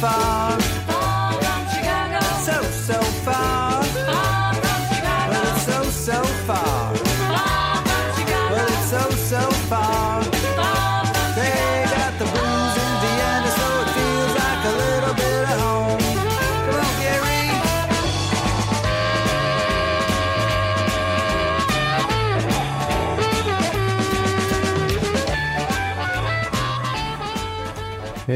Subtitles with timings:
[0.00, 0.47] far.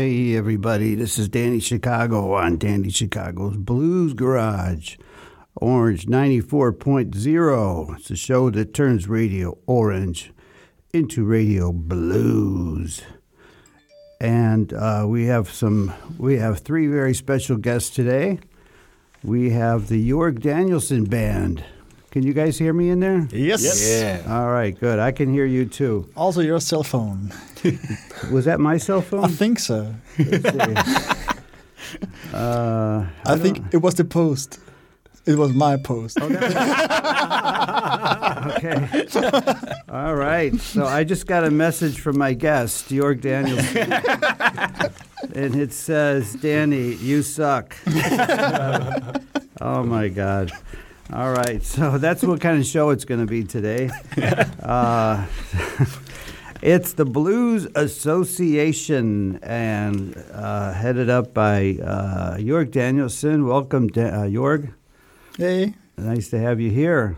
[0.03, 4.97] Hey, everybody, this is Danny Chicago on Danny Chicago's Blues Garage.
[5.55, 7.97] Orange 94.0.
[7.97, 10.33] It's a show that turns radio orange
[10.93, 13.03] into radio blues.
[14.21, 18.41] And uh, we have some, we have three very special guests today.
[19.23, 21.63] We have the Jörg Danielsen Band.
[22.13, 23.27] Can you guys hear me in there?
[23.33, 23.89] Yes.
[23.89, 24.23] Yeah.
[24.29, 24.99] All right, good.
[24.99, 26.07] I can hear you too.
[26.15, 27.33] Also your cell phone.
[28.31, 29.25] Was that my cell phone?
[29.25, 29.95] I think so.
[32.33, 34.59] Uh, I, think it was the post.
[35.27, 36.19] It was my post.
[36.23, 36.33] okay.
[39.91, 40.59] All right.
[40.59, 43.93] So I just got a message from my guest, Jörg Danielsen.
[45.35, 47.77] and it says, Danny, you suck.
[49.61, 50.51] oh, my God.
[51.13, 51.63] All right.
[51.63, 53.91] So that's what kind of show it's going to be today.
[54.63, 55.27] Uh,
[56.63, 63.45] it's the Blues Association and uh, headed up by uh, Jörg Danielsen.
[63.47, 64.73] Welcome, da- uh, Jörg.
[65.37, 65.75] Hey.
[65.97, 67.17] Nice to have you here.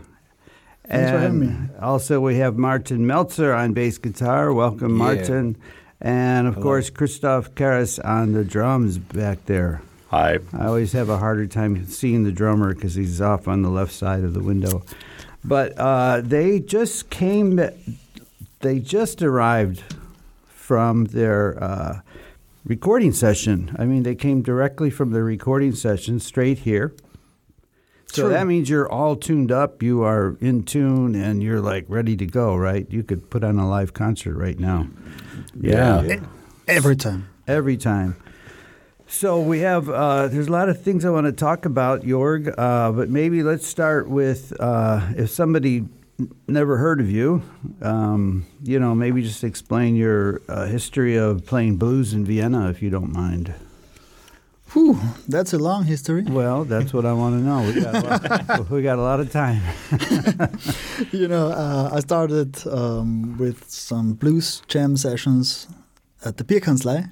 [0.87, 4.51] Thanks for having And Also, we have Martin Meltzer on bass guitar.
[4.51, 5.03] Welcome, Yeah.
[5.03, 5.57] Martin.
[6.01, 6.63] And of Hello.
[6.63, 9.81] course, Christoph Karras on the drums back there.
[10.15, 10.39] Hi.
[10.53, 13.91] I always have a harder time seeing the drummer because he's off on the left
[13.91, 14.81] side of the window.
[15.43, 17.59] But uh, they just came,
[18.61, 19.83] they just arrived
[20.47, 21.99] from their uh,
[22.63, 23.75] recording session.
[23.77, 26.93] I mean, they came directly from the recording session straight here.
[28.07, 28.29] So True.
[28.29, 32.25] that means you're all tuned up, you are in tune, and you're like ready to
[32.25, 32.89] go, right?
[32.89, 34.87] You could put on a live concert right now.
[35.59, 36.03] Yeah.
[36.03, 36.19] yeah
[36.69, 37.27] Every time.
[37.49, 38.15] every time.
[39.07, 42.53] So we have uh, there's a lot of things I want to talk about, Jörg,
[42.57, 45.85] uh, but maybe let's start with uh, if somebody
[46.47, 47.43] never heard of you,
[47.81, 52.81] um, you know, maybe just explain your uh, history of playing blues in Vienna, if
[52.81, 53.53] you don't mind.
[54.73, 56.23] Whew, that's a long history.
[56.23, 57.61] Well, that's what I want to know.
[57.61, 59.61] We got a lot, we got a lot of time.
[61.11, 65.67] you know, uh, I started um, with some blues jam sessions
[66.25, 67.09] at the Bierkanzlei.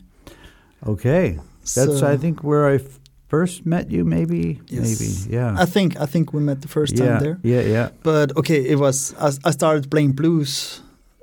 [0.86, 4.06] Okay, that's So- I think where I f- first met you.
[4.06, 4.84] Maybe, Yes.
[4.84, 7.38] maybe, yeah, I think I think we met the first yeah, time there.
[7.44, 7.90] yeah, yeah.
[8.04, 10.82] But okay, it was I, I started playing blues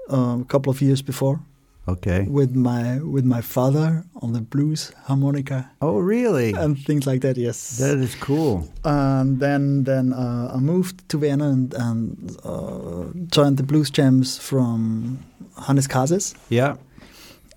[0.09, 1.39] um, a couple of years before
[1.89, 2.27] Okay.
[2.29, 6.53] with my with my father on the blues harmonica Oh, really?
[6.55, 7.37] and things like that.
[7.37, 7.79] Yes.
[7.79, 8.65] That is cool.
[8.85, 13.05] and then then uh, I moved to Vienna and, and uh,
[13.37, 15.19] joined the blues jams from
[15.67, 16.35] Hannes Kases.
[16.51, 16.75] Yeah.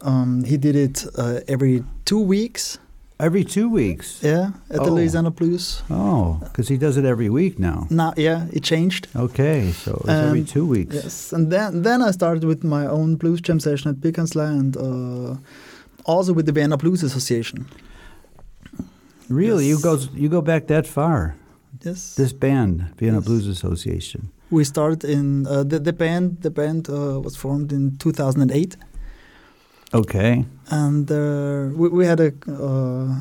[0.04, 2.78] Um, he did it uh, every two weeks.
[3.20, 4.20] Every two weeks.
[4.24, 4.96] Yeah, at the Oh.
[4.96, 5.82] Louisiana Blues.
[5.90, 7.88] Oh, because he does it every week now.
[7.90, 9.08] Now, yeah, it changed.
[9.16, 10.96] Okay, so it's every Um, two weeks.
[10.96, 14.76] Yes, and then then I started with my own blues jam session at Bierkanzlei and
[14.78, 15.36] uh,
[16.06, 17.66] also with the Vienna Blues Association.
[19.30, 19.84] Really, you Yes.
[19.84, 21.36] go you go back that far.
[21.86, 23.26] Yes, This band, Vienna Yes.
[23.26, 24.22] Blues Association.
[24.52, 26.42] we started in uh, the the band.
[26.42, 28.78] The band uh, was formed in 2008.
[29.94, 30.46] Okay.
[30.70, 33.16] and uh, we, we had a uh,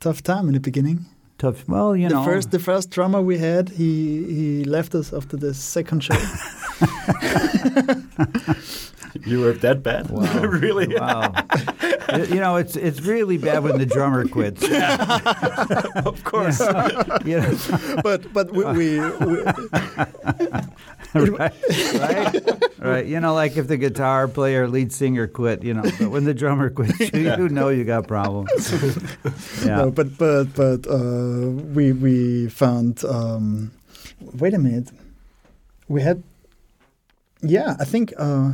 [0.00, 1.06] tough time in the beginning.
[1.38, 1.66] Tough.
[1.66, 2.24] Well, you the know.
[2.24, 6.14] first the first drummer we had, he he left us after the second show.
[9.26, 10.10] You were that bad?
[10.10, 10.40] Wow.
[10.42, 10.96] really?
[10.96, 11.32] Wow.
[12.16, 14.66] you you know, it's it's really bad when the drummer quits.
[14.68, 15.20] Yeah.
[16.04, 16.60] of course.
[17.24, 17.58] You know,
[18.02, 19.42] but but we, we, we
[21.14, 21.52] right,
[21.94, 23.06] right, right.
[23.06, 26.34] You know, like if the guitar player, lead singer quit, you know, but when the
[26.34, 28.50] drummer quits, you, you know you got problems.
[29.64, 29.76] Yeah.
[29.76, 33.04] no, but but but uh, we we found.
[33.04, 33.72] Um,
[34.20, 34.90] wait a minute,
[35.88, 36.22] we had.
[37.42, 38.52] Yeah, I think uh,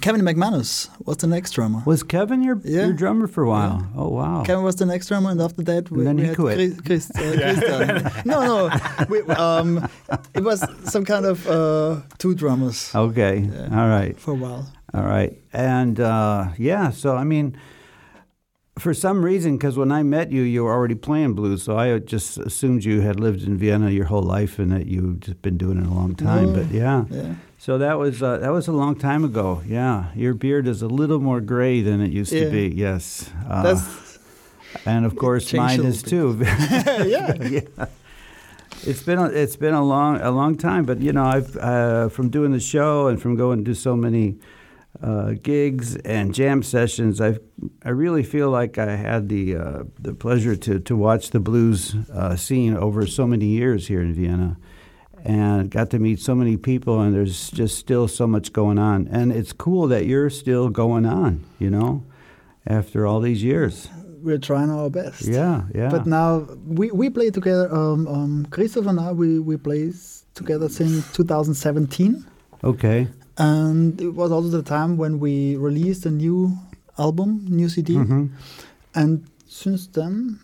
[0.00, 1.82] Kevin McManus was the next drummer.
[1.86, 2.84] Was Kevin your Yeah.
[2.86, 3.86] your drummer for a while?
[3.96, 4.42] Oh wow.
[4.44, 6.56] Kevin was the next drummer, and after that, we, And then we he had quit.
[6.84, 7.22] Chris, Chris, uh,
[8.02, 8.22] Christian.
[8.24, 8.70] no, no,
[9.08, 9.88] we, um,
[10.34, 13.38] it was some kind of uh, two drummers Okay.
[13.40, 13.78] Yeah.
[13.80, 14.18] All right.
[14.18, 14.66] for a while.
[14.92, 15.32] All right.
[15.52, 17.56] And uh, yeah, so I mean,
[18.78, 21.98] for some reason, because when I met you, you were already playing blues, so I
[22.00, 25.56] just assumed you had lived in Vienna your whole life and that you'd just been
[25.56, 26.46] doing it a long time.
[26.52, 26.52] No.
[26.62, 29.62] But yeah, Yeah, so that was uh, that was a long time ago.
[29.66, 32.44] Yeah, your beard is a little more gray than it used Yeah.
[32.44, 32.68] to be.
[32.68, 33.30] Yes.
[33.48, 34.18] Uh, that's
[34.84, 36.44] and of course mine is little too.
[37.06, 37.34] yeah.
[37.42, 37.86] yeah.
[38.86, 42.08] It's been a, it's been a long a long time, but you know I've uh,
[42.10, 44.36] from doing the show and from going to so many
[45.02, 47.18] uh, gigs and jam sessions.
[47.18, 47.38] I
[47.82, 51.96] I really feel like I had the uh, the pleasure to to watch the blues
[52.12, 54.58] uh, scene over so many years here in Vienna,
[55.24, 57.00] and got to meet so many people.
[57.00, 61.06] And there's just still so much going on, and it's cool that you're still going
[61.06, 61.44] on.
[61.58, 62.04] You know,
[62.66, 63.88] after all these years.
[64.22, 65.22] We're trying our best.
[65.22, 65.90] Yeah, yeah.
[65.90, 67.68] But now we, we play together.
[67.74, 69.92] Um, um, Christoph and I we we play
[70.34, 72.24] together since 2017,
[72.64, 73.06] okay.
[73.38, 76.56] and it was also the time when we released a new
[76.98, 77.94] album, new CD.
[77.94, 78.26] hmm
[78.94, 80.40] And since then,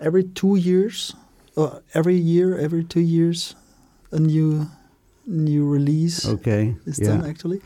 [0.00, 1.14] every two years,
[1.56, 3.54] or every year, every two years,
[4.12, 4.66] a new
[5.26, 6.74] new release Okay.
[6.86, 7.08] is yeah.
[7.08, 7.60] done actually,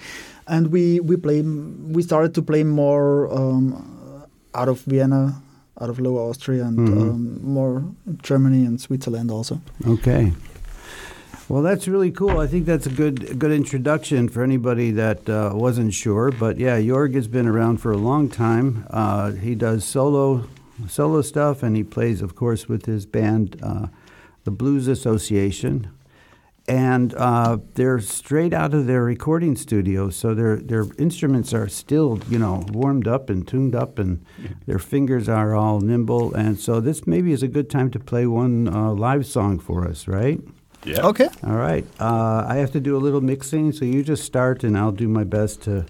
[0.47, 3.75] and we we play we started to play more um,
[4.55, 5.43] out of Vienna,
[5.81, 7.03] out of Lower Austria, and Mhm.
[7.03, 7.83] um, more
[8.23, 9.61] Germany and Switzerland also.
[9.87, 10.33] Okay.
[11.49, 12.39] Well, that's really cool.
[12.41, 16.31] I think that's a good good introduction for anybody that uh, wasn't sure.
[16.31, 18.85] But yeah, Jörg has been around for a long time.
[18.91, 20.45] Uh, he does solo
[20.89, 23.87] solo stuff, and he plays, of course, with his band, uh,
[24.45, 25.89] the Blues Association.
[26.69, 32.21] And uh, they're straight out of their recording studio, so their their instruments are still,
[32.29, 34.23] you know, warmed up and tuned up, and
[34.67, 36.35] their fingers are all nimble.
[36.35, 39.89] And so this maybe is a good time to play one uh, live song for
[39.89, 40.41] us, right?
[40.85, 41.07] Yeah.
[41.07, 41.29] Okay.
[41.43, 41.87] All right.
[41.99, 45.09] Uh, I have to do a little mixing, so you just start, and I'll do
[45.09, 45.87] my best to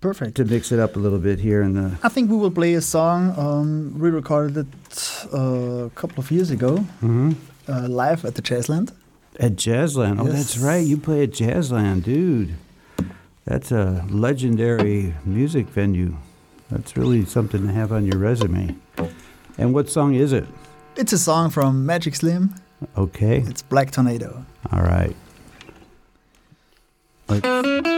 [0.00, 0.36] Perfect.
[0.36, 1.98] to mix it up a little bit here in the.
[2.02, 3.34] I think we will play a song.
[3.38, 7.32] Um, we recorded it uh, a couple of years ago, hmm
[7.66, 8.92] uh, live at the Jazzland.
[9.38, 10.20] At Jazzland.
[10.20, 10.84] Oh, that's right.
[10.84, 12.54] You play at Jazzland, dude.
[13.44, 16.16] That's a legendary music venue.
[16.70, 18.74] That's really something to have on your resume.
[19.56, 20.46] And what song is it?
[20.96, 22.54] It's a song from Magic Slim.
[22.96, 23.38] Okay.
[23.46, 24.44] It's Black Tornado.
[24.72, 25.14] All right.
[27.28, 27.97] Like-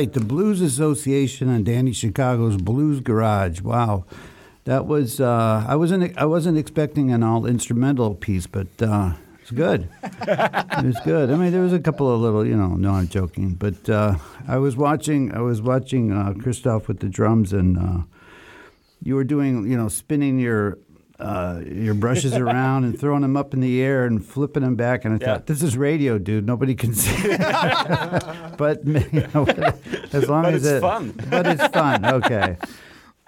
[0.00, 3.60] right, the Blues Association and Danny Chicago's Blues Garage.
[3.60, 4.04] Wow,
[4.64, 9.50] that was uh, I wasn't I wasn't expecting an all instrumental piece, but uh, It's
[9.50, 9.88] good.
[10.02, 11.30] it was good.
[11.30, 12.76] I mean, there was a couple of little, you know.
[12.76, 13.54] No, I'm joking.
[13.54, 14.16] But uh,
[14.48, 15.34] I was watching.
[15.34, 18.00] I was watching uh, Christoph with the drums, and uh,
[19.02, 20.78] you were doing, you know, spinning your
[21.20, 25.04] uh, your brushes around and throwing them up in the air and flipping them back.
[25.04, 25.34] And I Yeah.
[25.34, 26.46] thought, this is radio, dude.
[26.46, 27.36] Nobody can see.
[28.56, 29.46] but you know,
[30.12, 31.14] as long But as it's it, fun.
[31.28, 32.04] But it's fun.
[32.04, 32.56] Okay.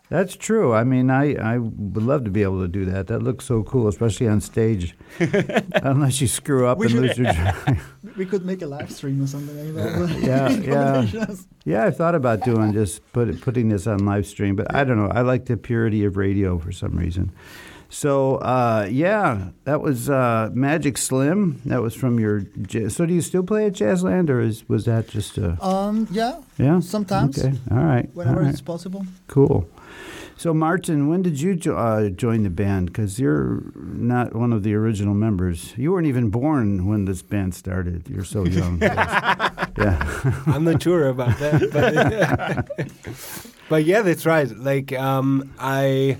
[0.08, 0.74] That's true.
[0.74, 3.06] I mean, I, I would love to be able to do that.
[3.06, 4.94] That looks so cool, especially on stage.
[5.74, 7.78] Unless you screw up We and should- lose your job.
[8.18, 10.20] We could make a live stream or something like that.
[10.20, 10.50] Yeah,
[11.06, 11.34] yeah.
[11.64, 14.98] Yeah, I thought about doing just put, putting this on live stream, but I don't
[14.98, 15.10] know.
[15.10, 17.32] I like the purity of radio for some reason.
[17.94, 21.60] So uh, yeah, that was uh, Magic Slim.
[21.66, 22.44] That was from your.
[22.70, 25.62] ja- So do you still play at Jazzland, or is was that just a?
[25.62, 27.38] Um, yeah, Yeah, sometimes.
[27.38, 28.50] Okay, all right, whenever all right.
[28.52, 29.04] it's possible.
[29.28, 29.68] Cool.
[30.38, 32.86] So Martin, when did you jo- uh, join the band?
[32.86, 35.74] Because you're not one of the original members.
[35.76, 38.08] You weren't even born when this band started.
[38.08, 38.80] You're so young.
[38.82, 39.98] yeah.
[40.46, 44.48] I'm not sure about that, but but yeah, that's right.
[44.50, 46.16] Like um, I,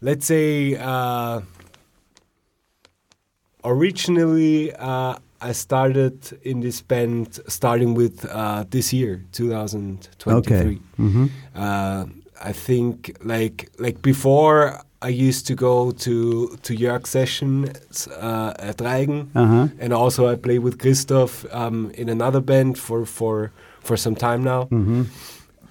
[0.00, 1.40] let's say, uh,
[3.64, 10.36] originally uh, I started in this band starting with uh, this year, 2023.
[10.36, 10.78] Okay.
[10.98, 11.26] Mm-hmm.
[11.54, 12.06] Uh,
[12.42, 18.78] I think like like before I used to go to to Jörg sessions uh, at
[18.78, 19.68] Reigen Uh huh.
[19.78, 24.42] and also I play with Christoph um, in another band for for for some time
[24.42, 25.02] now, Mm-hmm.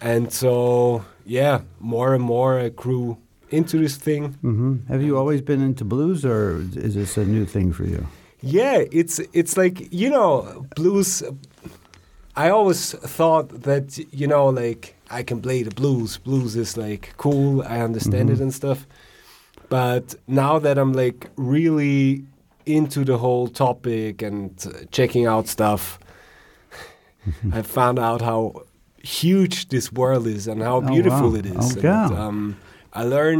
[0.01, 3.17] and so yeah, more and more I grew
[3.51, 4.29] into this thing.
[4.43, 4.87] Mm-hmm.
[4.87, 8.05] Have you always been into blues, or is this a new thing for you?
[8.41, 11.23] Yeah, it's it's like you know blues.
[12.35, 16.17] I always thought that you know like I can play the blues.
[16.17, 17.61] Blues is like cool.
[17.63, 18.41] I understand it Mhm.
[18.41, 18.85] and stuff.
[19.69, 22.23] But now that I'm like really
[22.65, 25.99] into the whole topic and uh, checking out stuff,
[27.53, 28.63] I found out how
[29.03, 31.35] huge this world is and how Oh, beautiful wow.
[31.39, 31.77] it is.
[31.77, 32.55] Oh, And, um,
[32.99, 33.39] I learn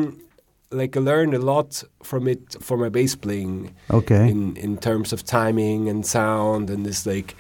[0.72, 4.30] like I learned a lot from it for my bass playing Okay.
[4.32, 7.36] in in terms of timing and sound and this like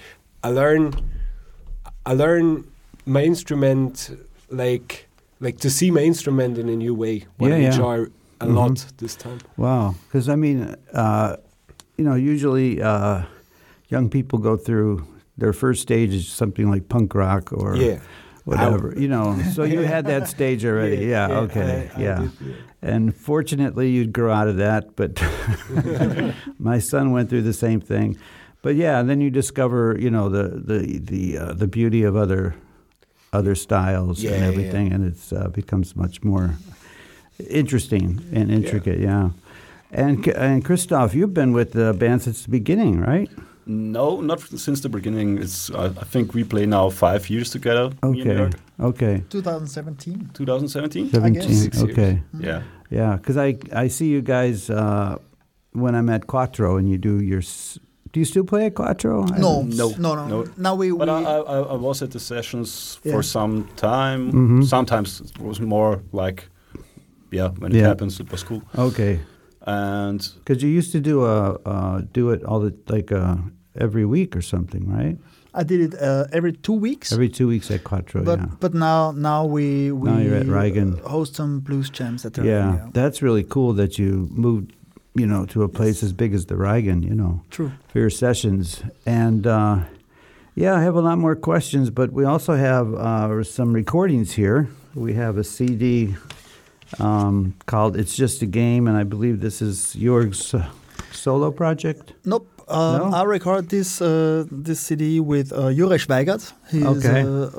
[0.47, 0.83] I learn
[2.05, 2.47] I learn
[3.05, 4.09] my instrument
[4.63, 5.07] like
[5.39, 7.71] like to see my instrument in a new way what Yeah, I yeah.
[7.71, 7.97] enjoy
[8.41, 8.55] a Mhm.
[8.55, 9.95] lot this time Wow.
[10.07, 11.35] Because I mean, uh,
[11.97, 13.21] you know, usually uh,
[13.89, 15.03] young people go through
[15.37, 17.99] their first stage is something like punk rock or yeah
[18.49, 18.93] whatever.
[18.97, 21.05] You know, so you had that stage already.
[21.09, 21.27] Yeah.
[21.45, 21.89] okay.
[21.95, 22.19] I- I yeah.
[22.19, 24.95] did, And fortunately, you'd grow out of that.
[24.95, 25.21] But
[26.59, 28.17] my son went through the same thing.
[28.61, 32.15] But yeah, and then you discover, you know, the the the uh, the beauty of
[32.15, 32.55] other
[33.31, 34.47] other styles Yeah, and yeah.
[34.47, 36.55] everything, and it uh, becomes much more
[37.49, 38.99] interesting and intricate.
[38.99, 39.29] Yeah.
[39.91, 43.29] And and Christoph, you've been with the band since the beginning, right?
[43.69, 45.37] No, not since the beginning.
[45.37, 47.91] It's I, I think we play now five years together.
[48.03, 48.49] Okay.
[48.79, 49.23] Okay.
[49.29, 50.31] 2017.
[50.33, 51.09] 2017.
[51.11, 51.41] Seventeen.
[51.55, 51.91] Six years.
[51.91, 52.21] Okay.
[52.39, 52.61] Yeah.
[52.89, 55.17] Yeah, because I I see you guys uh,
[55.73, 57.39] when I'm at Quattro and you do your.
[57.41, 57.79] s-
[58.11, 59.23] Do you still play at Quattro?
[59.37, 60.45] No, No, no, no, no.
[60.57, 63.13] Now we, But we I, I, I was at the sessions Yeah.
[63.13, 64.31] for some time.
[64.31, 64.63] Mhm.
[64.65, 66.49] Sometimes it was more like,
[67.31, 67.87] yeah, when it Yeah.
[67.87, 68.61] happens, it was cool.
[68.75, 69.19] Okay,
[69.67, 73.35] And because you used to do a uh, do it all the like uh,
[73.79, 75.17] every week or something, right?
[75.53, 77.11] I did it uh, every two weeks.
[77.11, 78.23] Every two weeks at Quattro.
[78.23, 78.45] but yeah.
[78.59, 80.99] but now now we we Now you're at Reigen.
[81.01, 84.73] host some blues jams at the yeah, that's really cool that you moved,
[85.15, 87.71] you know, to a place as big as the Reigen, you know, True.
[87.87, 88.83] for your sessions.
[89.05, 89.79] And uh,
[90.55, 94.67] yeah, I have a lot more questions, but we also have uh, some recordings here.
[94.93, 96.15] We have a CD
[96.99, 100.69] um, called "It's Just a Game," and I believe this is Jörg's uh,
[101.11, 102.13] solo project.
[102.25, 102.47] Nope.
[102.69, 103.17] Um, No?
[103.17, 106.53] I record this uh, this CD with uh, Juraj Schweigert.
[106.71, 107.21] He's Okay.
[107.21, 107.49] an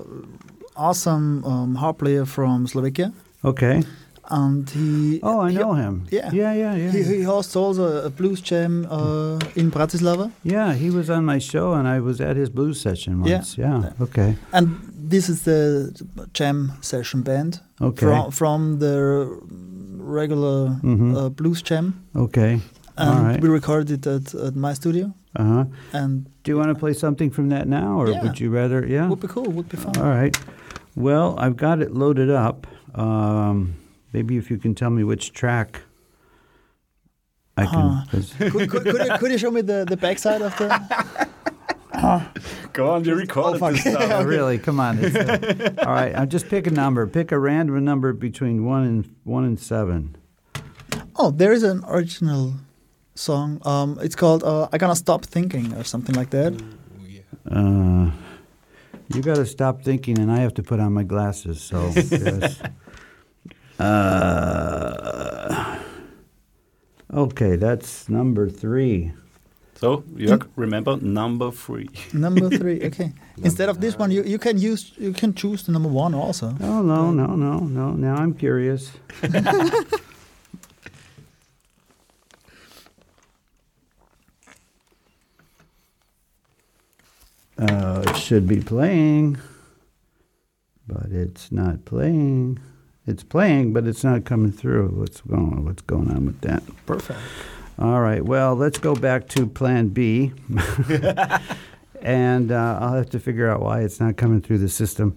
[0.76, 3.12] awesome um, harp player from Slovakia,
[3.44, 3.82] Okay.
[4.30, 5.18] and he.
[5.22, 6.06] Oh, I he- know him.
[6.10, 6.30] yeah.
[6.32, 6.90] yeah, yeah, yeah.
[6.92, 11.38] He, he hosts also a blues jam uh, in Bratislava, yeah, he was on my
[11.40, 13.58] show, and I was at his blues session once.
[13.58, 13.90] Yeah.
[14.00, 14.36] Okay.
[14.52, 14.78] and
[15.10, 15.90] this is the
[16.32, 18.06] jam session band Okay.
[18.06, 19.26] from from the
[19.98, 21.16] regular Mhm.
[21.16, 22.60] uh, blues jam, Okay.
[23.00, 23.40] And All right.
[23.40, 25.12] we recorded it at, at my studio.
[25.36, 25.64] Uh huh.
[25.92, 28.22] And Do you want to play something from that now, or Yeah.
[28.22, 28.86] would you rather?
[28.86, 29.08] Yeah.
[29.08, 29.44] would be cool.
[29.50, 29.96] Would be fun.
[29.98, 30.36] All right.
[30.96, 32.66] Well, I've got it loaded up.
[32.94, 33.74] Um,
[34.12, 35.80] maybe if you can tell me which track
[37.56, 38.06] I can.
[38.50, 40.68] Could, could, could, you, could you show me the, the backside of the?
[42.72, 43.72] go on, you recorded fuck.
[43.72, 44.10] this stuff.
[44.12, 44.58] Oh, really?
[44.58, 44.98] Come on.
[45.00, 46.14] It's, uh, all right.
[46.14, 47.06] I'll just pick a number.
[47.06, 50.16] Pick a random number between one and one and seven.
[51.16, 52.54] Oh, there is an original
[53.20, 53.60] song.
[53.64, 56.54] Um, it's called uh, "I Gonna Stop Thinking" or something like that.
[57.50, 58.10] Uh,
[59.14, 61.60] you got to stop thinking, and I have to put on my glasses.
[61.60, 62.60] So, yes.
[63.78, 65.78] Uh,
[67.12, 69.12] okay, that's number three.
[69.74, 71.88] So, Jörg, remember number three.
[72.12, 72.82] Number three.
[72.84, 73.12] Okay.
[73.42, 76.54] Instead of this one, you, you can use you can choose the number one also.
[76.60, 77.92] Oh no, no, no, no!
[77.92, 78.92] Now I'm curious.
[87.60, 89.38] uh, it should be playing,
[90.86, 92.58] but it's not playing.
[93.06, 94.88] It's playing, but it's not coming through.
[94.88, 95.64] What's going?
[95.64, 96.62] What's going on with that?
[96.86, 97.18] Perfect.
[97.78, 98.24] All right.
[98.24, 100.32] Well, let's go back to Plan B,
[102.02, 105.14] and uh, I'll have to figure out why it's not coming through the system.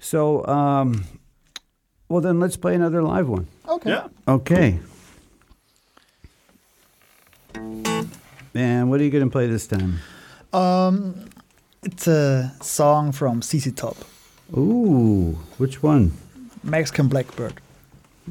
[0.00, 1.04] So, um,
[2.08, 3.46] well, then let's play another live one.
[3.68, 3.90] Okay.
[3.90, 4.08] Yeah.
[4.26, 4.80] Okay.
[8.54, 9.98] And what are you going to play this time?
[10.52, 11.28] Um,
[11.82, 13.96] it's a song from ZZ Top,
[14.56, 16.12] Ooh, which one?
[16.62, 17.54] Mexican Blackbird.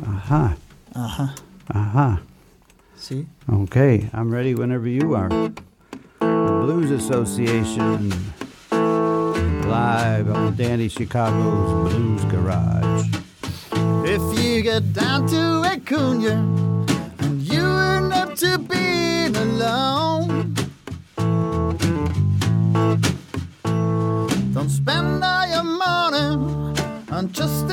[0.06, 0.56] Aha,
[0.96, 1.28] Uh huh.
[1.74, 2.20] aha.
[2.98, 3.26] See.
[3.52, 5.30] Okay, I'm ready whenever you are.
[5.30, 5.54] The
[6.20, 8.12] Blues Association
[9.68, 13.08] live on Danny Chicago's Blues Garage.
[14.10, 16.34] If you get down to Acuna
[17.20, 20.37] and you end up to being alone,
[24.68, 26.36] spend all your money
[27.12, 27.68] on just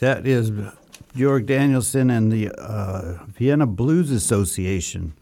[0.00, 0.50] That is
[1.14, 5.14] Jörg Danielsen and the uh, Vienna Blues Association.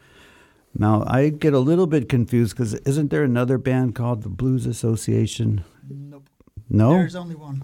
[0.77, 4.67] Now, I get a little bit confused because isn't there another band called the Blues
[4.67, 5.65] Association?
[5.89, 6.29] Nope.
[6.69, 6.91] No?
[6.91, 7.63] There's only one.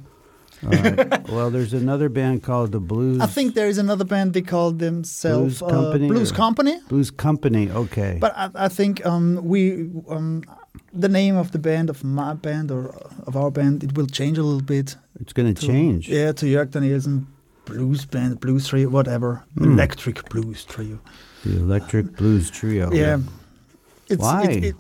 [0.62, 1.28] All right.
[1.30, 4.72] well, there's another band called the Blues I think there is another band they call
[4.72, 6.80] themselves Blues uh, Company Blues or- Company.
[6.88, 7.70] Blues Company.
[7.70, 8.18] Okay.
[8.20, 10.42] But I, I think um, we um,
[10.92, 12.88] the name of the band of my band or
[13.26, 14.96] of our band it will change a little bit.
[15.20, 16.08] it's going to to- change.
[16.08, 17.26] Yeah, to Jörg Danielsen
[17.64, 19.72] blues band, blues trio, whatever, Mm.
[19.72, 20.98] electric blues trio.
[21.44, 22.92] The Electric Blues Trio.
[22.92, 23.18] Yeah.
[24.08, 24.42] It's, Why?
[24.42, 24.76] It, it,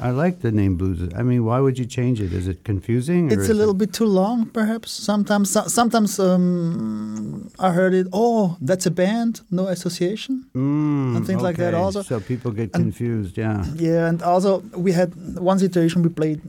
[0.00, 1.00] I like the name blues.
[1.16, 2.32] I mean, why would you change it?
[2.32, 3.30] Is it confusing?
[3.30, 4.90] it's a little it- bit too long, perhaps.
[4.90, 8.06] Sometimes, so, sometimes um, I heard it.
[8.12, 10.44] Oh, that's a band, no association.
[10.54, 12.02] Mm, and things like that also.
[12.02, 13.36] So people get And- confused.
[13.38, 13.64] Yeah.
[13.76, 16.40] Yeah, and also we had one situation we played.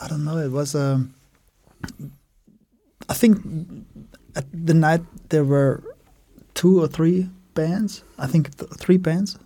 [0.00, 0.38] I don't know.
[0.38, 0.74] It was.
[0.74, 1.14] Um,
[3.08, 3.38] I think
[4.36, 5.82] at the night there were
[6.54, 8.02] two or three bands.
[8.18, 9.38] I think th- three bands,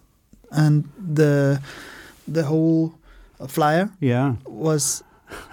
[0.50, 0.84] and
[1.14, 1.60] the
[2.26, 2.94] the whole
[3.48, 4.34] flyer Yeah.
[4.46, 5.02] was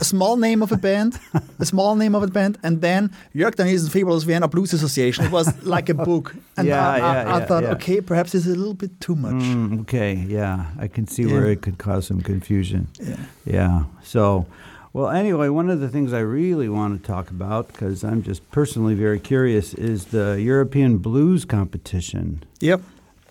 [0.02, 1.18] a small name of a band,
[1.60, 5.24] a small name of a band, and then Jörg Danielsen Fabulous Vienna Blues Association.
[5.26, 7.72] It was like a book, and Yeah, I, I, I yeah, thought, yeah.
[7.76, 9.36] okay, perhaps it's a little bit too much.
[9.42, 10.16] Mm, okay.
[10.28, 10.66] Yeah.
[10.78, 11.32] I can see Yeah.
[11.34, 12.88] where it could cause some confusion.
[13.00, 13.16] Yeah.
[13.46, 13.84] Yeah.
[14.04, 14.46] So,
[14.92, 18.42] well, anyway, one of the things I really want to talk about, because I'm just
[18.52, 22.44] personally very curious, is the European Blues Competition.
[22.60, 22.82] Yep.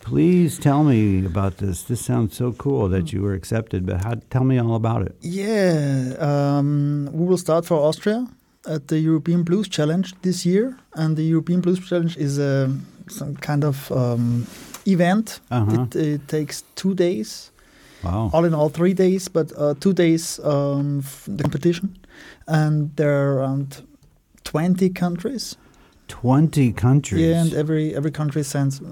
[0.08, 1.82] Please tell me about this.
[1.82, 5.14] This sounds so cool that you were accepted, but how, tell me all about it.
[5.20, 8.26] Yeah, um, we will start for Austria
[8.66, 12.70] at the European Blues Challenge this year, and the European Blues Challenge is a
[13.08, 14.46] some kind of um,
[14.86, 15.40] event.
[15.50, 15.82] Uh-huh.
[15.82, 17.50] It, it takes two days,
[18.02, 18.30] Wow.
[18.32, 21.98] all in all three days, but uh, two days um, the competition,
[22.46, 23.82] and there are around
[24.44, 25.56] twenty countries.
[26.08, 27.20] 20 countries.
[27.20, 28.84] Yeah, and every every country sends uh,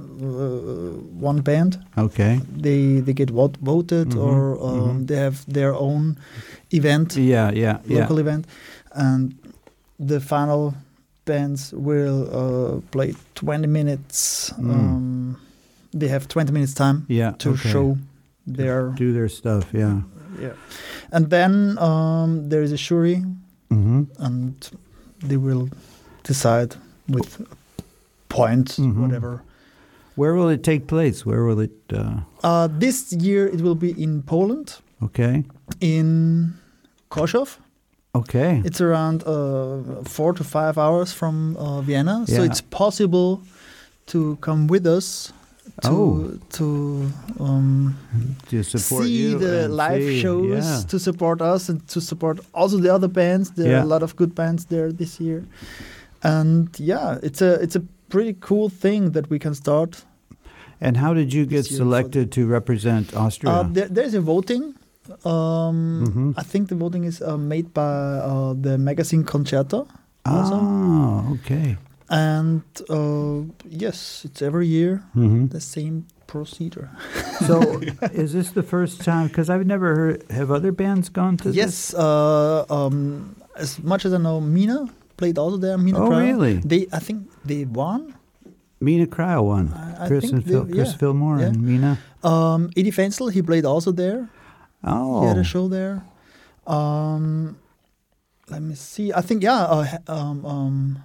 [1.21, 1.79] one band.
[1.99, 2.41] okay.
[2.63, 5.07] They they get vote, voted, Mhm, or um, mhm.
[5.07, 6.17] they have their own
[6.71, 7.17] event.
[7.17, 8.01] Yeah, yeah, yeah.
[8.01, 8.47] local event,
[8.93, 9.35] and
[10.07, 10.75] the final
[11.25, 14.53] bands will uh, play 20 minutes.
[14.59, 14.71] Mm.
[14.71, 15.37] Um,
[15.99, 17.33] they have 20 minutes time Yeah.
[17.39, 17.69] to okay.
[17.71, 17.97] show
[18.47, 20.03] their Do their stuff, yeah.
[20.41, 20.53] yeah,
[21.11, 23.25] and then um, there is a jury,
[23.71, 24.55] hmm and
[25.29, 25.69] they will
[26.29, 26.77] decide
[27.09, 27.41] with
[28.29, 28.97] points, Mhm.
[29.03, 29.43] whatever.
[30.17, 31.27] Where will it take place?
[31.27, 35.45] Where will it, uh, Uh, this year it will be in Poland, okay.
[35.81, 36.55] in
[37.11, 37.59] Koszów.
[38.15, 38.63] Okay.
[38.65, 43.41] It's around uh, four to five hours from uh, Vienna, so it's possible
[44.07, 45.33] to come with us
[45.83, 46.31] to Oh.
[46.53, 47.95] to um,
[48.49, 50.81] to support see the live see- shows, Yeah.
[50.89, 53.51] to support us, and to support also the other bands.
[53.51, 53.81] There Yeah.
[53.81, 55.43] are a lot of good bands there this year,
[56.23, 60.05] and yeah, it's a it's a pretty cool thing that we can start.
[60.81, 63.53] And how did you get This year for selected to represent Austria?
[63.53, 64.75] Uh, there, there's a voting.
[65.25, 66.35] Um, Mhm.
[66.37, 67.83] I think the voting is uh, made by
[68.31, 69.87] uh, the magazine Concerto.
[70.27, 70.57] also.
[70.61, 71.77] ah, okay.
[72.11, 76.89] And uh, yes, it's every year hmm the same procedure.
[77.47, 77.81] So,
[78.13, 79.29] is this the first time?
[79.29, 80.23] Because I've never heard.
[80.31, 81.57] Have other bands gone to this?
[81.57, 85.77] yes, uh, um, as much as I know, Meena played also there.
[85.79, 86.21] Meena Oh, Cryle.
[86.27, 86.55] really?
[86.59, 88.15] They, I think they won.
[88.83, 89.73] Meena Cryle won.
[89.73, 90.97] I, I Chris and they- Phil, Chris yeah.
[90.99, 91.47] Fillmore yeah.
[91.47, 91.99] and Meena.
[92.23, 94.29] Um, Eddie Fensel, he played also there.
[94.85, 96.05] Oh, He had a show there.
[96.67, 97.57] Um,
[98.51, 99.13] let me see.
[99.13, 99.63] I think yeah.
[99.65, 101.03] Uh, um, um,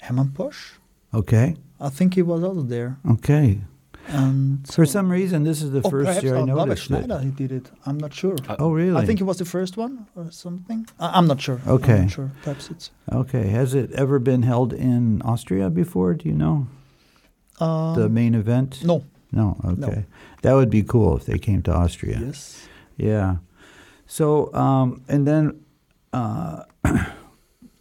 [0.00, 0.74] Herman Posch.
[1.12, 2.96] okay, I think he was also there.
[3.10, 3.60] okay.
[4.08, 7.04] And For some reason, this is the oh, first year I uh, Robert noticed it.
[7.04, 7.70] Schneider he did it.
[7.84, 8.36] I'm not sure.
[8.58, 8.96] Oh, really?
[8.96, 10.86] I think it was the first one or something.
[11.00, 11.60] I, I'm not sure.
[11.66, 11.94] Okay.
[11.94, 12.30] I'm not sure.
[12.42, 12.90] Perhaps it's.
[13.12, 13.48] Okay.
[13.48, 16.14] Has it ever been held in Austria before?
[16.14, 16.66] Do you know
[17.60, 18.82] Um, the main event?
[18.84, 19.02] no.
[19.32, 19.56] No.
[19.64, 20.04] Okay.
[20.42, 22.18] That would be cool if they came to Austria.
[22.26, 22.68] Yes.
[22.96, 23.36] Yeah.
[24.06, 25.64] So, um, and then,
[26.12, 26.62] uh,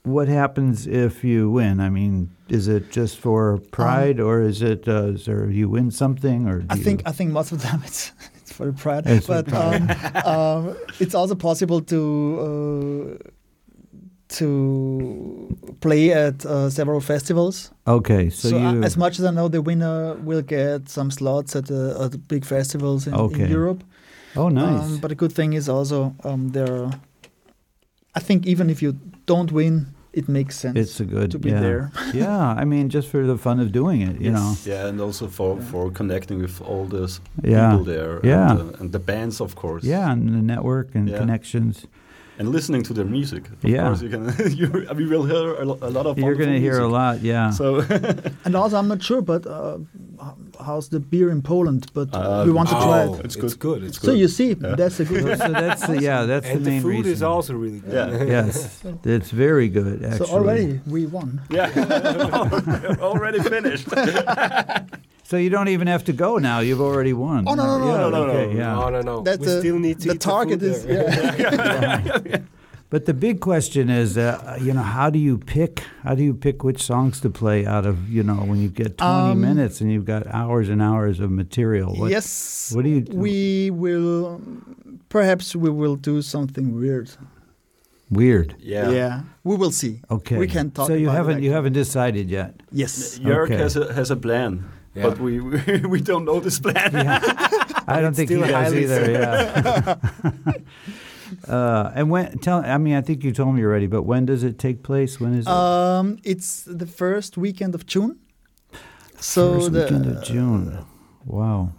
[0.05, 1.79] what happens if you win?
[1.79, 5.91] I mean, is it just for pride, or is it, uh, is there you win
[5.91, 9.03] something, or Um, I think you, I think most of them it's it's for pride,
[9.07, 9.89] It's but um,
[10.25, 11.99] um, it's also possible to
[12.47, 13.29] uh,
[14.27, 17.71] to play at uh, several festivals.
[17.87, 18.29] okay?
[18.29, 21.55] So, So, uh, you as much as I know, the winner will get some slots
[21.55, 23.43] at the, at the big festivals in, Okay.
[23.43, 23.83] in Europe.
[24.35, 24.83] oh nice.
[24.83, 26.73] Um, but the good thing is also um, there.
[26.83, 26.91] Are,
[28.15, 28.93] I think even if you
[29.25, 31.59] don't win, it makes sense it's a good to be yeah.
[31.61, 31.91] there.
[32.13, 34.39] yeah, I mean, just for the fun of doing it, you Yes.
[34.39, 34.55] know.
[34.73, 37.69] Yeah, and also for, for connecting with all those Yeah.
[37.71, 38.19] people there.
[38.23, 38.51] Yeah.
[38.51, 39.83] And, uh, and the bands, of course.
[39.83, 41.17] Yeah, and the network and Yeah.
[41.19, 41.85] connections.
[42.37, 43.43] And listening to their music.
[43.47, 43.83] Of Yeah.
[43.87, 44.23] course, you can.
[44.59, 46.17] you, we will hear a, a lot of.
[46.17, 47.49] You're going to hear a lot, yeah.
[47.51, 47.65] So
[48.45, 49.77] And also, I'm not sure, but uh,
[50.65, 51.87] how's the beer in Poland?
[51.93, 53.25] But Uh, we want to try Oh, it.
[53.25, 53.45] It's good.
[53.45, 53.79] it's good.
[53.79, 53.83] good.
[53.87, 54.19] It's So good.
[54.19, 54.75] you see, Yeah.
[54.75, 55.37] that's a good.
[55.37, 57.93] so that's the, yeah, that's and the the main food is also really good.
[57.93, 58.23] Yeah.
[58.35, 60.03] yes, it's very good.
[60.03, 61.39] Actually, So already we won.
[61.49, 61.69] Yeah,
[62.99, 63.87] already finished.
[65.27, 66.59] So you don't even have to go now.
[66.59, 67.45] You've already won.
[67.47, 68.59] Oh, no, no, no, yeah, no, no, okay, no.
[68.59, 68.75] Yeah.
[68.75, 69.21] No, no, no.
[69.23, 71.09] That's we the- still need to the eat target the is there.
[71.39, 72.37] yeah.
[72.91, 75.83] But the big question is, uh, you know, how do you pick?
[76.03, 78.99] How do you pick which songs to play out of, you know, when you get
[78.99, 81.95] 20 Um, minutes and you've got hours and hours of material?
[81.95, 82.71] What, yes.
[82.75, 83.17] what do you do?
[83.17, 84.39] We will.
[85.09, 87.09] Perhaps we will do something weird.
[88.11, 88.55] Weird.
[88.59, 88.91] Yeah.
[88.91, 89.21] Yeah.
[89.43, 90.01] We will see.
[90.11, 90.37] Okay.
[90.37, 90.87] We can talk.
[90.87, 91.55] So you about haven't you actually.
[91.55, 92.53] haven't decided yet.
[92.71, 93.17] Yes.
[93.19, 93.57] Jörg Okay.
[93.57, 94.63] has a has a plan,
[94.95, 95.03] Yeah.
[95.09, 95.39] but we
[95.93, 96.95] we don't know this plan.
[97.87, 99.11] I don't think he does either.
[99.11, 99.95] Yeah.
[101.53, 104.43] uh, and when tell I mean I think you told me already, but when does
[104.43, 105.19] it take place?
[105.19, 105.51] When is it?
[105.51, 108.19] Um, it's the first weekend of June.
[109.19, 110.85] So First the weekend of June.
[111.25, 111.71] Wow.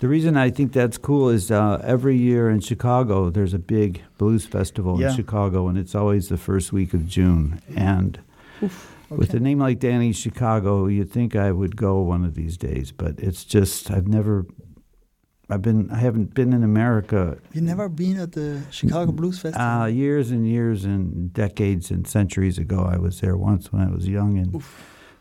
[0.00, 4.00] The reason I think that's cool is uh, every year in Chicago, there's a big
[4.16, 5.10] blues festival Yeah.
[5.10, 7.60] in Chicago, and it's always the first week of June.
[7.76, 8.18] And
[8.62, 8.72] with
[9.10, 9.36] okay.
[9.36, 13.18] a name like Danny Chicago, you'd think I would go one of these days, but
[13.18, 14.46] it's just I've never.
[15.52, 15.90] I've been.
[15.90, 19.66] I haven't been in America You never been at the Chicago Blues Festival?
[19.66, 22.84] uh, years and years and decades and centuries ago.
[22.84, 24.62] I was there once when I was young, and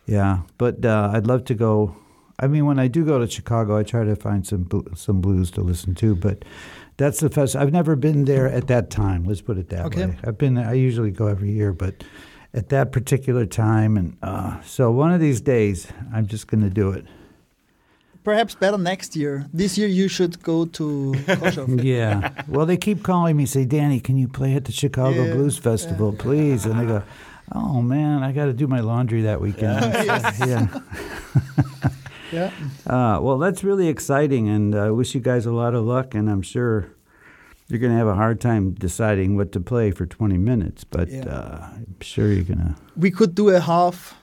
[0.05, 0.41] yeah.
[0.59, 1.95] But uh, I'd love to go.
[2.39, 5.49] I mean, when I do go to Chicago, I try to find some some blues
[5.51, 6.15] to listen to.
[6.15, 6.45] But
[6.97, 7.55] that's the fest.
[7.55, 9.23] I've never been there at that time.
[9.23, 10.05] Let's put it that Okay.
[10.05, 10.17] way.
[10.23, 10.59] I've been.
[10.59, 12.03] I usually go every year, but
[12.53, 16.69] at that particular time, and uh, so one of these days, I'm just going to
[16.69, 17.05] do it.
[18.23, 19.45] Perhaps better next year.
[19.53, 21.15] This year you should go to.
[21.83, 22.31] Yeah.
[22.47, 25.57] Well, they keep calling me, say, Danny, can you play at the Chicago Yeah, Blues
[25.57, 26.65] Festival, please?
[26.65, 27.03] And I go,
[27.53, 29.81] oh, man, I got to do my laundry that weekend.
[30.45, 30.79] yeah.
[32.31, 32.51] yeah.
[32.85, 36.29] Uh, well, that's really exciting, and I wish you guys a lot of luck, and
[36.29, 36.91] I'm sure
[37.69, 41.07] you're going to have a hard time deciding what to play for 20 minutes, but
[41.09, 41.25] Yeah.
[41.25, 42.75] uh, I'm sure you're going to.
[42.97, 44.15] We could do a half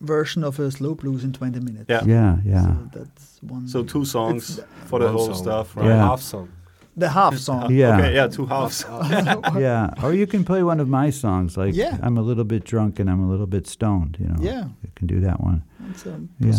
[0.00, 1.86] version of a slow blues in 20 minutes.
[1.88, 2.02] Yeah.
[2.04, 2.62] Yeah, yeah.
[2.66, 3.68] So that's one.
[3.68, 5.82] So two songs for the whole song, stuff, right?
[5.84, 5.94] right?
[5.96, 6.06] Yeah.
[6.08, 6.48] Half song.
[6.96, 7.72] the half song.
[7.72, 7.96] Yeah.
[7.98, 8.84] Okay, yeah, two halves.
[9.58, 9.94] yeah.
[10.02, 11.96] Or you can play one of my songs, like Yeah.
[12.02, 14.36] I'm a little bit drunk and I'm a little bit stoned, you know.
[14.40, 14.64] Yeah.
[14.82, 15.62] You can do that one.
[15.90, 16.52] It's a Yeah.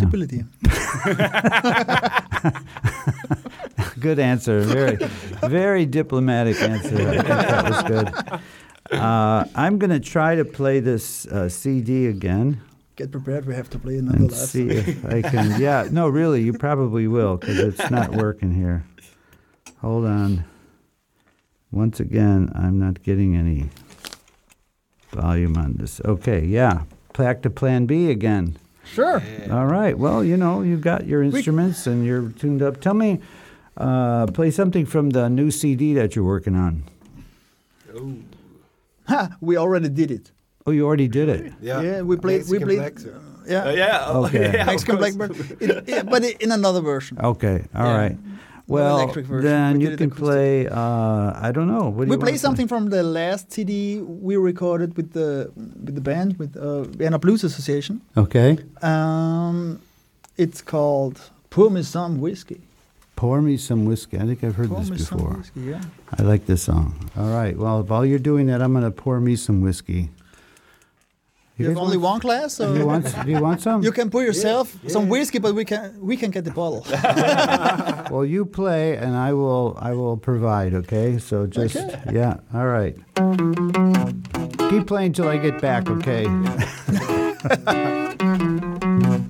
[4.04, 4.16] possibility.
[4.16, 4.62] Good answer.
[4.62, 4.96] Very,
[5.50, 7.10] very diplomatic answer.
[7.10, 8.42] I think that was good.
[8.92, 12.62] Uh, I'm going to try to play this uh, CD again
[12.96, 13.48] Get prepared.
[13.48, 15.60] We have to play another and last see if I can.
[15.60, 18.86] Yeah, no, really, you probably will because it's not working here.
[19.82, 20.46] Hold on.
[21.72, 23.70] Once again, I'm not getting any
[25.10, 26.00] volume on this.
[26.06, 26.84] Okay, yeah.
[27.18, 28.58] Back to Plan B again.
[28.86, 29.24] Sure.
[29.50, 29.98] All right.
[29.98, 32.80] Well, you know, you've got your instruments and you're tuned up.
[32.80, 33.20] Tell me,
[33.78, 36.84] uh, play something from the new CD that you're working on.
[39.08, 40.32] Ha, we already did it.
[40.66, 41.54] Oh, you already did it.
[41.62, 42.48] Yeah, we played.
[42.50, 42.80] we played.
[42.80, 43.64] Uh, yeah.
[43.66, 44.52] Uh, yeah, Okay.
[44.54, 45.16] yeah, of Mexican course.
[45.16, 45.62] Blackbird.
[45.62, 47.18] It- yeah, but in another version.
[47.20, 47.66] Okay.
[47.76, 47.98] All Yeah.
[47.98, 48.18] right.
[48.66, 49.44] Well, electric version.
[49.50, 50.24] then We you can acoustic.
[50.24, 50.68] play.
[50.70, 51.90] Uh, I don't know.
[51.90, 55.52] What do we you play wanna something from the last CD we recorded with the
[55.86, 58.00] with the band with uh, Vienna Blues Association.
[58.16, 58.58] Okay.
[58.82, 59.82] Um,
[60.38, 62.62] it's called "Pour Me Some Whiskey."
[63.15, 64.17] Pour me some whiskey.
[64.17, 65.34] I think I've heard Pour this me some before.
[65.38, 65.62] whiskey.
[65.62, 65.82] Yeah.
[66.17, 67.10] I like this song.
[67.15, 67.56] All right.
[67.58, 70.10] Well, while you're doing that, I'm going to pour me some whiskey.
[71.58, 73.06] You, have only want- one glass, Do you want?
[73.26, 73.84] Do you want some?
[73.84, 76.86] you can pour yourself some whiskey, but we can we can get the bottle.
[78.12, 79.76] Well, you play, and I will.
[79.80, 80.73] I will provide.
[80.73, 81.17] Okay.
[81.19, 82.02] So just Okay.
[82.12, 82.38] yeah.
[82.54, 82.95] All right.
[84.69, 85.89] Keep playing till I get back.
[85.89, 86.26] Okay.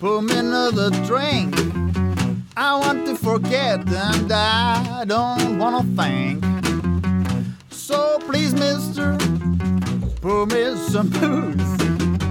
[0.00, 1.54] pour me another drink.
[2.56, 6.42] I want to forget and I don't wanna think.
[7.70, 9.18] So please, mister,
[10.22, 11.72] pour me some booze.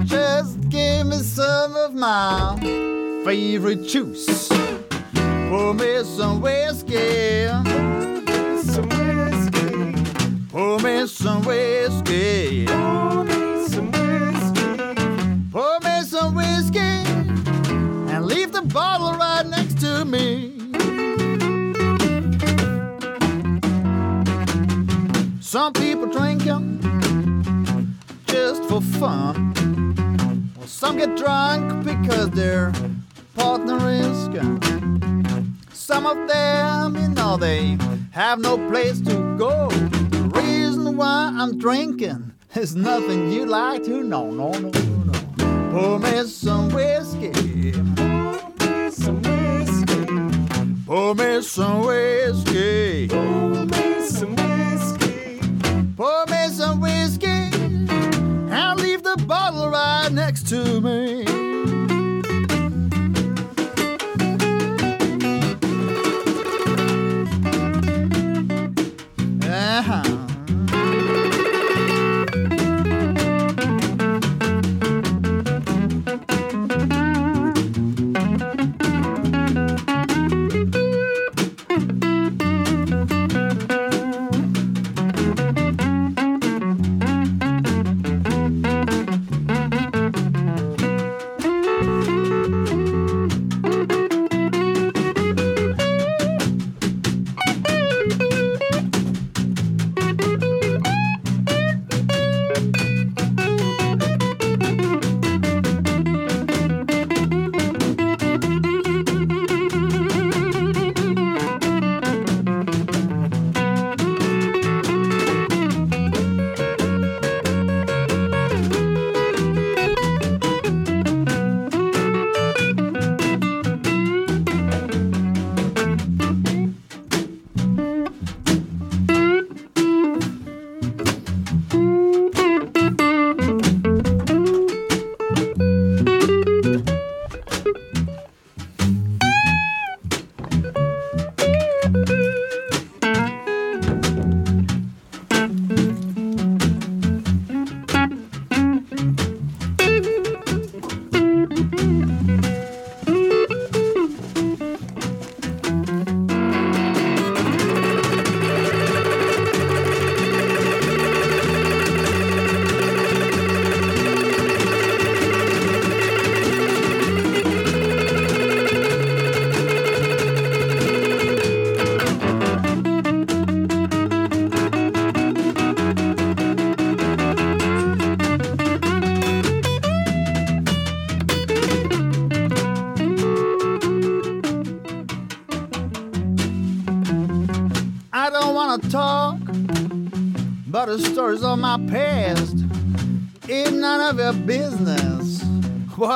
[0.03, 2.57] Just give me some of my
[3.23, 4.49] favorite juice.
[5.49, 7.47] Pour me some whiskey.
[8.63, 9.93] Some whiskey.
[10.49, 12.65] Pour me some whiskey.
[12.65, 14.95] Some whiskey.
[15.51, 16.88] Pour me some whiskey and leave the
[18.73, 20.53] bottle right next to me.
[25.41, 26.79] Some people drink 'em
[28.27, 29.53] just for fun.
[30.55, 32.71] Well, some get drunk because their
[33.35, 35.55] partner is gone.
[35.73, 37.77] Some of them, you know, they
[38.11, 39.69] have no place to go.
[40.11, 44.29] The reason why I'm drinking is nothing you'd like to know.
[44.29, 44.69] No, no,
[45.09, 45.13] no.
[45.71, 48.08] Pour me some whiskey.
[50.89, 53.09] Pour me some whiskey.
[53.09, 55.39] Pour me some whiskey.
[55.95, 57.27] Pour me some whiskey.
[57.27, 61.48] And leave the bottle right next to me.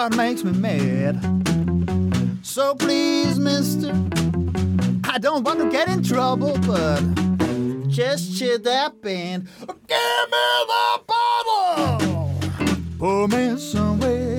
[0.04, 1.16] What makes me mad.
[2.42, 3.92] So please, mister,
[5.06, 7.00] I don't want to get in trouble, but
[7.88, 9.48] just cheer that band.
[9.88, 12.36] Give me the bottle!
[13.00, 14.33] Pour me some whiskey.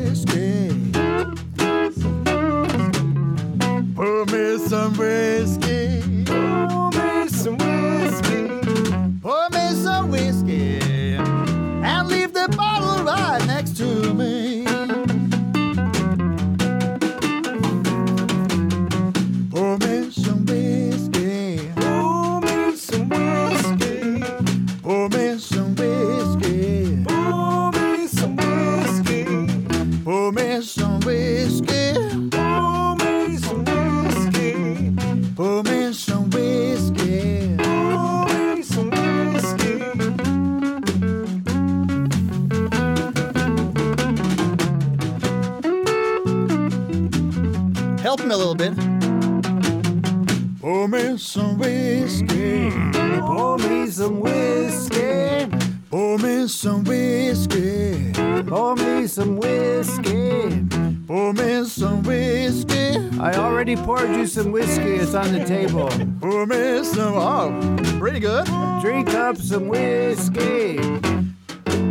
[63.20, 64.94] I already poured you some whiskey.
[64.94, 65.88] It's on the table.
[66.20, 67.14] Pour me some.
[67.14, 68.46] Oh, pretty good.
[68.80, 70.78] Drink up some whiskey.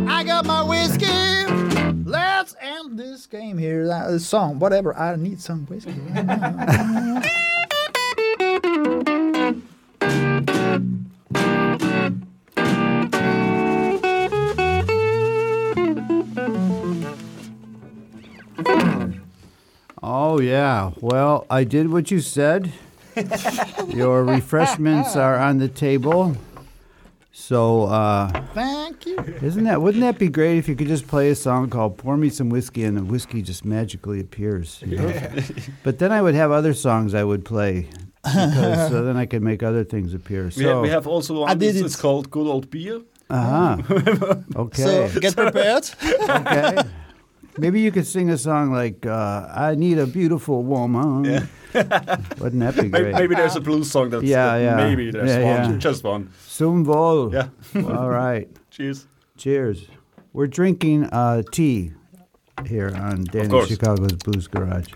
[0.06, 1.06] I got my whiskey.
[2.04, 3.86] Let's end this game here.
[3.86, 4.96] That song, whatever.
[4.96, 5.94] I need some whiskey.
[20.34, 20.90] Oh, yeah.
[21.00, 22.72] Well, I did what you said.
[23.88, 26.36] Your refreshments are on the table.
[27.30, 29.16] So, uh, Thank you.
[29.40, 32.16] isn't that, wouldn't that be great if you could just play a song called Pour
[32.16, 34.82] Me Some Whiskey and the whiskey just magically appears?
[34.84, 35.12] you know?
[35.84, 37.88] but then I would have other songs I would play.
[38.24, 40.46] Because so then I could make other things appear.
[40.46, 41.48] We, So, we have also one.
[41.50, 41.84] I did it.
[41.84, 43.02] it's called Good Old Beer.
[43.30, 43.76] uh-huh.
[44.56, 44.82] Okay.
[44.82, 45.88] So get prepared.
[46.28, 46.82] okay.
[47.56, 51.46] Maybe you could sing a song like uh, "I Need a Beautiful Woman." Yeah.
[52.38, 53.14] Wouldn't that be Maybe, great?
[53.14, 54.76] maybe there's a blues song that's Yeah, that yeah.
[54.76, 55.78] maybe there's Yeah, one, yeah.
[55.78, 56.30] just one.
[56.48, 57.32] Zum Wohl.
[57.32, 57.48] Yeah.
[57.88, 58.48] All right.
[58.70, 59.06] Cheers.
[59.36, 59.86] Cheers.
[60.32, 61.92] We're drinking uh, tea
[62.66, 63.66] here on Danny.
[63.66, 64.86] Chicago's Blues Garage.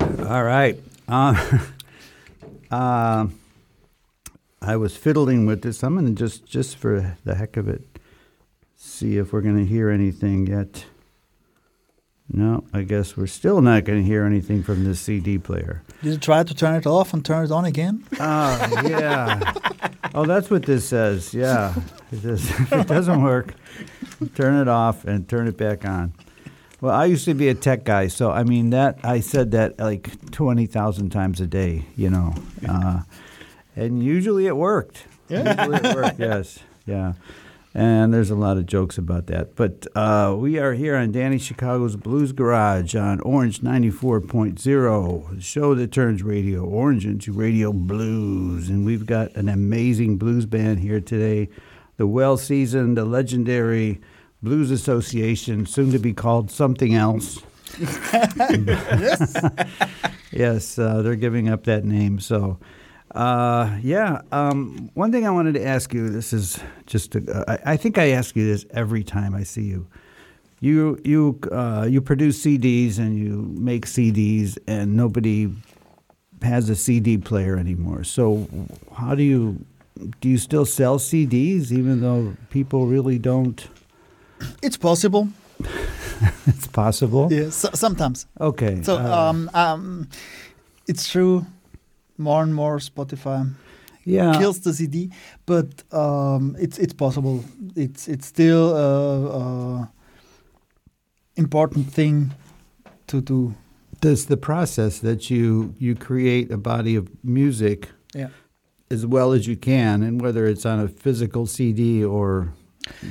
[0.00, 0.78] All right.
[1.08, 1.36] Um,
[2.70, 3.26] uh,
[4.62, 5.82] I was fiddling with this.
[5.82, 7.82] I'm going to just, just for the heck of it,
[8.96, 10.86] see if we're going to hear anything yet.
[12.32, 15.82] No, I guess we're still not going to hear anything from this CD player.
[16.02, 18.04] Did you try to turn it off and turn it on again?
[18.18, 19.52] Oh, yeah.
[20.14, 21.32] oh, that's what this says.
[21.32, 21.74] Yeah.
[22.10, 23.54] It if it doesn't work,
[24.34, 26.14] turn it off and turn it back on.
[26.80, 29.78] Well, I used to be a tech guy, so I mean that I said that
[29.78, 32.34] like twenty thousand times a day, you know,
[32.68, 33.00] uh,
[33.74, 35.04] and usually it worked.
[35.28, 35.64] Yeah.
[35.66, 36.18] usually it worked.
[36.18, 37.14] Yes, yeah.
[37.76, 39.54] And there's a lot of jokes about that.
[39.54, 45.74] But uh, we are here on Danny Chicago's Blues Garage on Orange 94.0, the show
[45.74, 48.70] that turns Radio Orange into Radio Blues.
[48.70, 51.50] And we've got an amazing blues band here today,
[51.98, 54.00] the well seasoned, the legendary
[54.42, 57.42] Blues Association, soon to be called something else.
[57.78, 59.36] yes.
[60.32, 62.18] Yes, uh, they're giving up that name.
[62.18, 62.58] So,
[63.16, 64.20] uh, yeah.
[64.30, 66.10] Um, one thing I wanted to ask you.
[66.10, 67.14] This is just.
[67.14, 69.86] A, I, I think I ask you this every time I see you.
[70.60, 75.50] You you uh, you produce CDs and you make CDs, and nobody
[76.42, 78.04] has a CD player anymore.
[78.04, 78.46] So,
[78.94, 79.64] how do you
[80.20, 80.28] do?
[80.28, 83.66] You still sell CDs, even though people really don't.
[84.62, 85.28] It's possible.
[86.46, 87.28] It's possible.
[87.30, 88.26] Yes, so, sometimes.
[88.40, 88.82] Okay.
[88.82, 90.08] So uh, um, um,
[90.86, 91.44] it's true.
[92.18, 93.54] More and more Spotify
[94.04, 94.38] yeah.
[94.38, 95.10] kills the CD,
[95.44, 97.44] but um, it's it's possible.
[97.74, 99.90] It's it's still a, a
[101.36, 102.32] important thing
[103.08, 103.54] to do.
[104.00, 108.28] does the process that you you create a body of music Yeah.
[108.90, 112.52] as well as you can, and whether it's on a physical CD or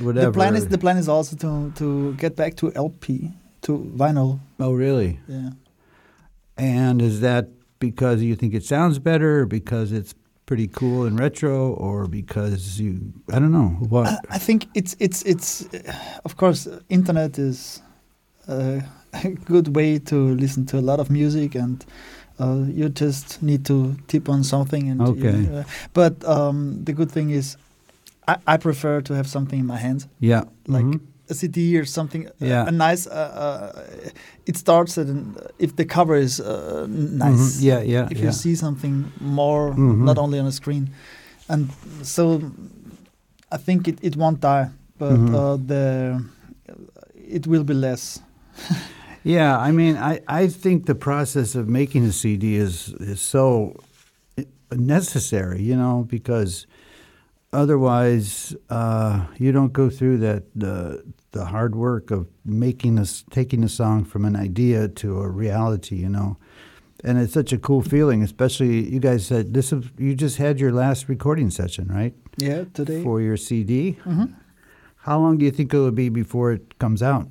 [0.00, 0.26] whatever.
[0.26, 3.32] The plan is the plan is also to to get back to LP
[3.62, 4.38] to vinyl.
[4.58, 5.18] oh, really?
[5.28, 5.50] Yeah.
[6.56, 7.48] And is that
[7.90, 10.14] because you think it sounds better, or because it's
[10.46, 12.92] pretty cool and retro, or because you
[13.34, 14.06] I don't know what?
[14.06, 15.66] I, I think it's it's it's
[16.24, 17.82] of course internet is
[18.48, 18.82] a
[19.44, 21.84] good way to listen to a lot of music and
[22.38, 25.38] Uh, you just need to tip on something, and you- Okay.
[25.48, 25.64] uh,
[25.94, 27.56] but um, the good thing is,
[28.28, 30.42] I, I prefer to have something in my hands, Yeah.
[30.68, 31.00] like Mhm.
[31.30, 32.26] A CD or something.
[32.26, 32.68] uh, Yeah.
[32.68, 33.06] a nice.
[33.06, 34.10] Uh, uh,
[34.46, 37.56] it starts at an, if the cover is uh, nice.
[37.58, 37.62] Mhm.
[37.62, 38.08] Yeah, yeah.
[38.10, 38.26] If yeah.
[38.26, 40.04] you see something more, Mhm.
[40.04, 40.88] not only on a screen,
[41.48, 41.68] and
[42.02, 42.40] so
[43.52, 44.68] I think it, it won't die,
[44.98, 45.34] but Mhm.
[45.34, 46.22] uh, the
[47.36, 48.20] it will be less.
[49.28, 53.72] Yeah, I mean, I, I think the process of making a CD is is so
[54.72, 56.66] necessary, you know, because
[57.52, 63.62] otherwise uh, you don't go through that the the hard work of making this taking
[63.64, 66.36] a song from an idea to a reality, you know.
[67.04, 69.72] And it's such a cool feeling, especially you guys said this.
[69.72, 73.02] is- You just had your last recording session, right, Yeah, today.
[73.02, 73.98] for your CD.
[74.06, 74.32] Mhm.
[75.04, 77.28] How long do you think it will be before it comes out?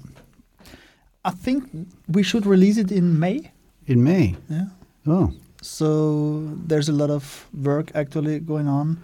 [1.26, 1.64] I think
[2.08, 3.52] we should release it in May.
[3.88, 4.36] In May.
[4.50, 4.68] Yeah.
[5.08, 5.88] Oh, So
[6.68, 8.98] there's a lot of work actually going on.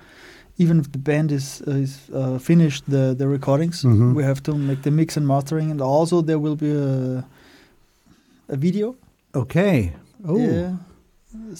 [0.63, 4.13] Even if the band is is uh, finished the the recordings, Mhm.
[4.15, 7.23] we have to make the mix and mastering, and also there will be a
[8.49, 8.95] a video.
[9.33, 9.91] okay.
[10.27, 10.75] Oh, Yeah.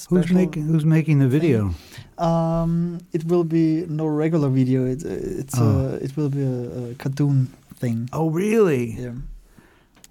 [0.10, 1.74] who's making who's making the video?
[2.18, 4.86] Um, it will be no regular video.
[4.86, 5.04] It,
[5.40, 5.64] it's Oh.
[5.66, 7.48] uh, it will be a, a cartoon
[7.80, 8.10] thing.
[8.14, 8.84] Oh, really?
[9.00, 9.14] Yeah.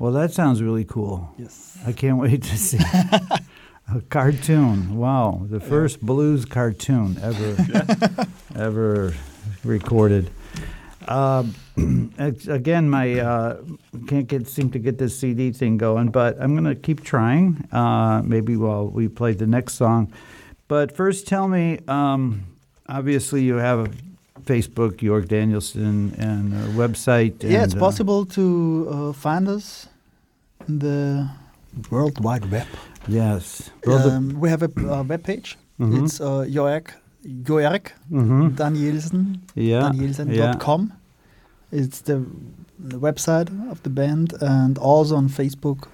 [0.01, 1.19] Well, that sounds really cool.
[1.39, 1.77] Yes.
[1.87, 2.79] I can't wait to see
[3.95, 4.97] a cartoon.
[4.97, 9.15] Wow, the first blues cartoon ever ever
[9.65, 10.31] recorded.
[11.09, 11.55] Um,
[12.49, 13.63] again, my uh,
[14.07, 17.67] can't get seem to get this CD thing going, but I'm gonna keep trying.
[17.73, 20.13] Uh, maybe while we play the next song.
[20.69, 21.81] But first, tell me.
[21.89, 22.45] Um,
[22.89, 23.91] obviously, you have a
[24.43, 27.43] Facebook, Jörg Danielsen, and a website.
[27.43, 29.89] yeah, it's and, uh, possible to uh, find us
[30.69, 31.29] in the
[31.91, 32.67] World Wide Web.
[33.09, 33.71] Yes.
[33.87, 35.57] Um, we have a uh, web page.
[35.79, 36.05] Mhm.
[36.05, 36.89] It's uh, Joerg,
[37.43, 38.57] Joerg Mhm.
[38.57, 39.91] Danielsen, Yeah.
[39.91, 40.93] danielsen.com.
[41.73, 42.25] It's the,
[42.79, 45.89] the website of the band and also on Facebook.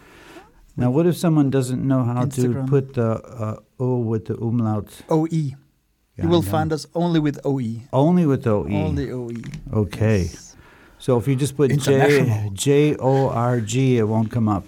[0.76, 4.88] Now, what if someone doesn't know how to put the uh, O with the umlaut?
[5.08, 5.26] OE.
[5.30, 7.82] Yeah, you will find us only with OE.
[7.92, 8.68] only with OE.
[8.72, 9.36] Only OE.
[9.72, 10.22] okay.
[10.24, 10.56] Yes.
[10.98, 12.50] So if you just put J.
[12.54, 14.64] J O R G, it won't come up.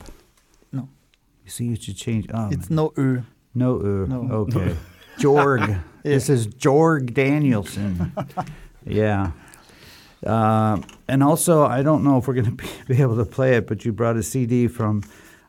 [1.48, 1.50] No.
[1.50, 2.26] You see, you should change.
[2.32, 3.24] Oh, It's no Ö.
[3.54, 3.76] no.
[3.80, 4.28] Uh, No.
[4.48, 4.76] Okay.
[5.18, 5.82] Jorg.
[6.04, 8.12] This is Jorg Danielson.
[8.86, 9.32] yeah.
[10.24, 13.56] Uh, and also, I don't know if we're going to be, be able to play
[13.56, 15.02] it, but you brought a CD from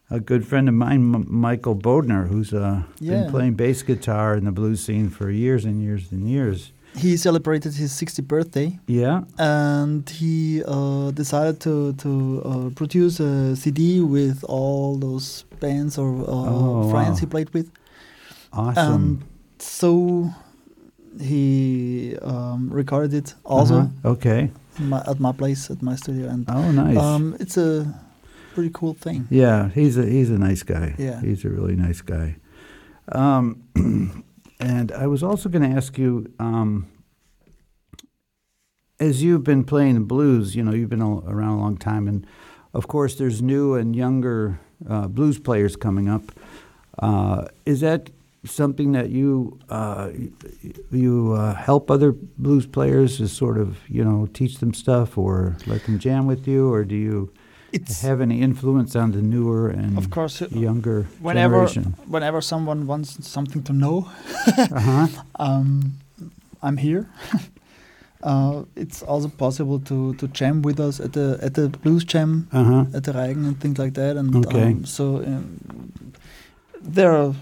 [0.09, 3.21] a good friend of mine, M- Michael Bodner, who's uh, Yeah.
[3.23, 6.73] been playing bass guitar in the blues scene for years and years and years.
[6.95, 9.21] He celebrated his 60th birthday Yeah.
[9.37, 16.09] and he uh, decided to, to uh, produce a CD with all those bands or
[16.21, 17.19] uh, Oh, friends wow.
[17.19, 17.71] he played with.
[18.51, 18.93] Awesome.
[18.93, 19.23] And
[19.59, 20.29] so
[21.21, 24.09] he um, recorded it also Uh-huh.
[24.11, 24.51] Okay.
[24.79, 26.27] my, at my place, at my studio.
[26.29, 26.97] And Oh, nice.
[26.97, 27.85] um, it's a
[28.53, 29.27] pretty cool thing.
[29.29, 30.95] Yeah, he's a he's a nice guy.
[30.97, 31.21] Yeah.
[31.21, 32.35] he's a really nice guy.
[33.11, 33.63] Um,
[34.59, 36.87] and I was also going to ask you, um,
[38.99, 42.27] as you've been playing blues, you know, you've been around a long time, and
[42.73, 46.23] of course, there's new and younger uh, blues players coming up.
[46.99, 48.09] Uh, is that
[48.43, 50.09] something that you uh,
[50.91, 55.57] you uh, help other blues players to sort of you know teach them stuff or
[55.65, 57.31] let them jam with you, or do you?
[57.71, 61.93] It's have any influence on the newer and of course uh, younger whenever generation?
[62.07, 64.07] whenever someone wants something to know,
[64.71, 65.07] Uh-huh.
[65.39, 65.93] um,
[66.61, 67.05] I'm here.
[68.23, 72.47] uh, it's also possible to, to jam with us at the at the blues jam
[72.51, 72.85] Uh-huh.
[72.93, 74.17] at the Reigen and things like that.
[74.17, 74.63] And Okay.
[74.71, 75.59] um, so um,
[76.81, 77.33] there are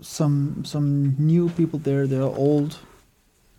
[0.00, 2.06] some some new people there.
[2.08, 2.78] There are old,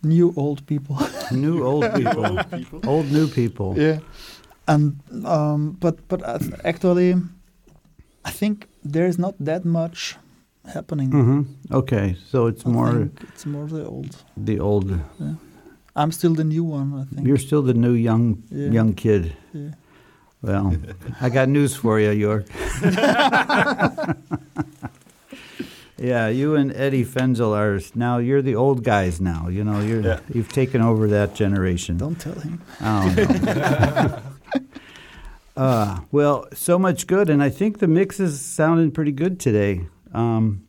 [0.02, 0.96] new old people.
[1.30, 2.38] New old people.
[2.86, 3.74] old new people.
[3.82, 3.98] yeah,
[4.66, 4.96] and
[5.26, 7.14] um, but but uh, actually,
[8.24, 10.16] I think there is not that much
[10.74, 11.10] happening.
[11.10, 14.16] hmm Okay, so it's I more it's more the old.
[14.36, 14.90] the old.
[15.96, 16.92] I'm still the new one.
[17.00, 17.26] I think.
[17.26, 18.70] You're still the new young Yeah.
[18.72, 19.32] young kid.
[19.52, 19.70] yeah.
[20.42, 20.72] Well,
[21.22, 22.44] I got news for you, Jörg.
[25.96, 28.18] yeah, you and Eddie Fenzel are now.
[28.18, 29.48] You're the old guys now.
[29.48, 30.20] You know, you're Yeah.
[30.34, 31.96] you've taken over that generation.
[31.96, 32.60] Don't tell him.
[32.82, 34.18] Oh, no.
[35.56, 39.86] uh, well, so much good, and I think the mix is sounding pretty good today.
[40.12, 40.66] Um,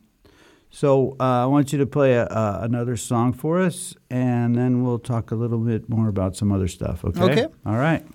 [0.70, 4.84] so uh, I want you to play a, uh, another song for us, and then
[4.84, 7.04] we'll talk a little bit more about some other stuff.
[7.04, 7.22] Okay.
[7.22, 7.46] Okay.
[7.64, 8.06] All right.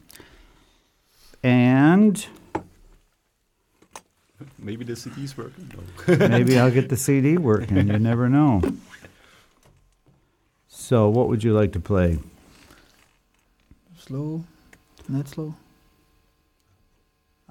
[1.43, 2.25] And
[4.59, 5.71] Maybe the CD's working.
[6.07, 7.87] Maybe I'll get the CD working.
[7.87, 8.61] You never know.
[10.67, 12.19] So, what would you like to play?
[13.97, 14.43] Slow,
[15.07, 15.55] not slow.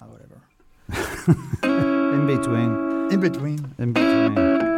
[0.01, 1.10] Ah, whatever.
[1.63, 3.11] In between.
[3.11, 3.75] In between.
[3.79, 4.70] In between.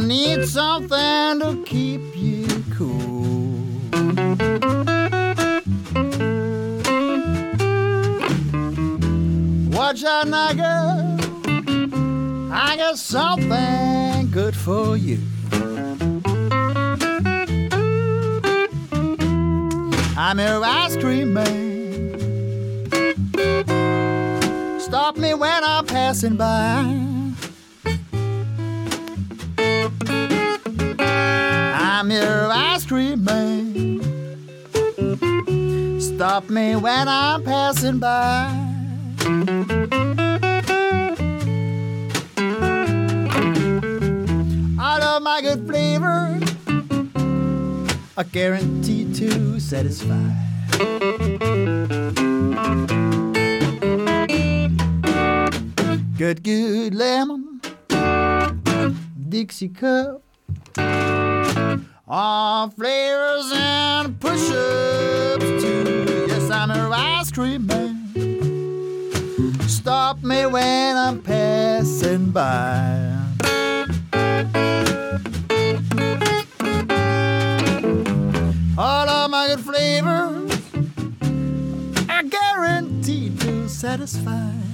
[0.00, 3.60] You need something to keep you cool.
[9.70, 11.18] Watch out girl.
[12.52, 15.18] I got something good for you.
[20.16, 22.20] I'm your ice cream man.
[24.80, 27.09] Stop me when I'm passing by.
[36.60, 38.66] Me when I'm passing by.
[45.22, 46.40] My good flavor.
[48.16, 50.30] I guarantee to satisfy.
[56.16, 57.60] Good, good lemon,
[59.28, 60.22] Dixie cup,
[62.08, 64.99] all flavors and push-ups
[70.10, 73.16] Stop me when I'm passing by.
[78.76, 80.50] All of my good flavors
[82.08, 84.69] are guaranteed to satisfy.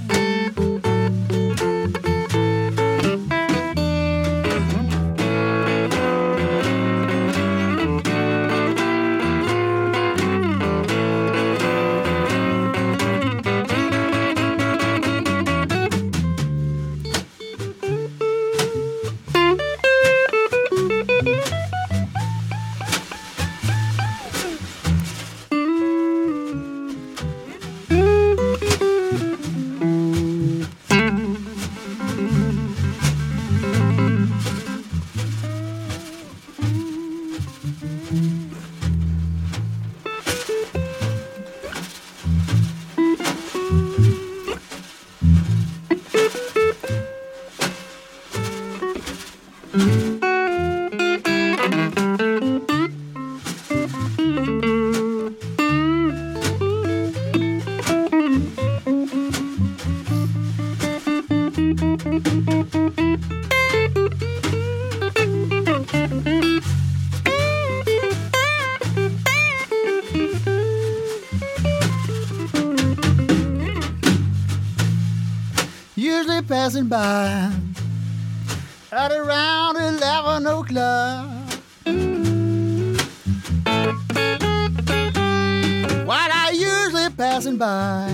[87.16, 88.10] Passing by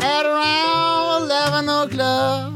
[0.00, 2.52] at around 11 o'clock.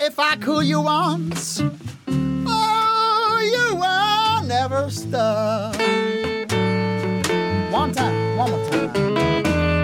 [0.00, 1.62] If I cool you once,
[2.08, 5.76] oh, you will never stop.
[7.70, 8.90] One time, one more time.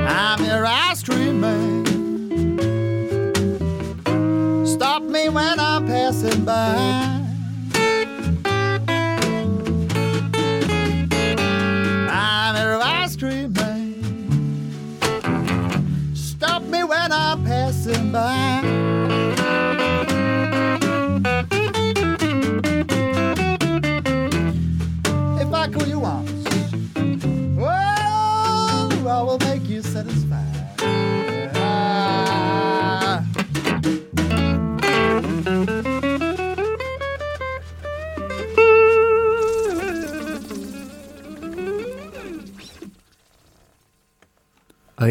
[0.09, 1.87] I'm your ice cream man.
[4.67, 7.10] Stop me when I'm passing by.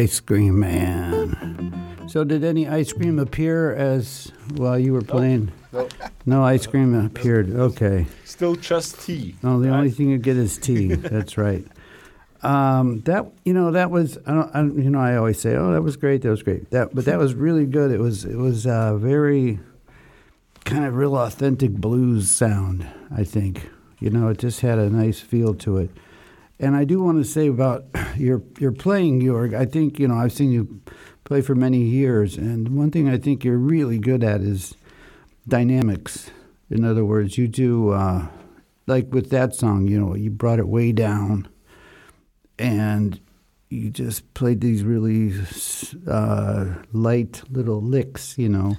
[0.00, 2.08] Ice Cream Man.
[2.08, 5.52] So, did any ice cream appear as while you were playing?
[5.72, 5.88] No.
[6.24, 7.50] No ice cream appeared.
[7.50, 8.06] Okay.
[8.24, 9.34] Still just tea.
[9.42, 9.76] No, the right?
[9.76, 10.94] only thing you get is tea.
[10.94, 11.66] That's right.
[12.42, 15.72] Um, that you know that was I don't, I you know I always say oh
[15.72, 18.38] that was great that was great that but that was really good it was it
[18.38, 19.60] was uh, very
[20.64, 25.20] kind of real authentic blues sound I think you know it just had a nice
[25.20, 25.90] feel to it
[26.60, 27.84] and I do want to say about
[28.16, 30.80] your your playing Jörg I think you know I've seen you
[31.24, 34.74] play for many years and one thing I think you're really good at is
[35.48, 36.30] dynamics.
[36.70, 38.26] In other words you do uh,
[38.86, 41.48] like with that song you know you brought it way down
[42.58, 43.20] and
[43.70, 45.32] you just played these really
[46.08, 48.76] uh, light little licks, you know,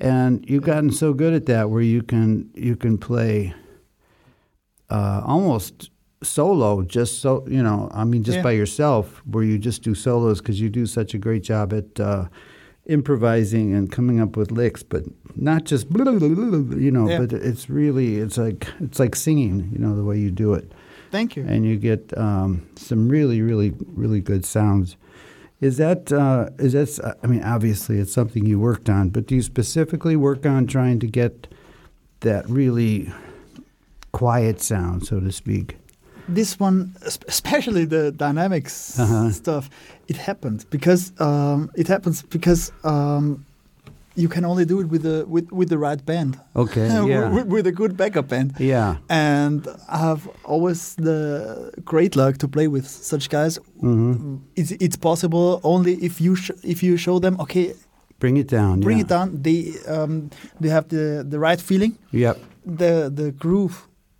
[0.00, 3.54] and you've gotten so good at that where you can you can play
[4.90, 5.90] uh, almost
[6.22, 7.88] solo, just so you know.
[7.92, 8.42] I mean, just Yeah.
[8.42, 11.98] by yourself, where you just do solos because you do such a great job at
[12.00, 12.26] uh,
[12.86, 15.04] improvising and coming up with licks, but
[15.36, 17.08] not just you know.
[17.08, 17.18] Yeah.
[17.20, 20.72] But it's really it's like it's like singing, you know, the way you do it
[21.10, 21.44] Thank you.
[21.46, 24.96] and you get um, some really, really, really good sounds.
[25.60, 27.18] Is that uh, is that?
[27.22, 30.98] I mean, obviously, it's something you worked on, but do you specifically work on trying
[31.00, 31.46] to get
[32.20, 33.12] that really
[34.10, 35.76] quiet sound, so to speak?
[36.34, 36.94] This one,
[37.28, 39.30] especially the dynamics Uh-huh.
[39.30, 39.68] stuff,
[40.08, 43.44] it happened because um, it happens because um,
[44.14, 47.46] you can only do it with the with, with the right band, Okay, yeah, with,
[47.46, 48.52] with a good backup band.
[48.58, 51.16] yeah, And I have always the
[51.84, 53.58] great luck to play with such guys.
[53.80, 57.74] hmm It's, it's possible only if you sh- if you show them okay,
[58.18, 58.80] bring it down.
[58.80, 59.04] bring yeah.
[59.04, 59.42] it down.
[59.42, 60.28] They um,
[60.60, 61.92] they have the, the right feeling.
[62.12, 62.36] Yep,
[62.78, 63.74] The the groove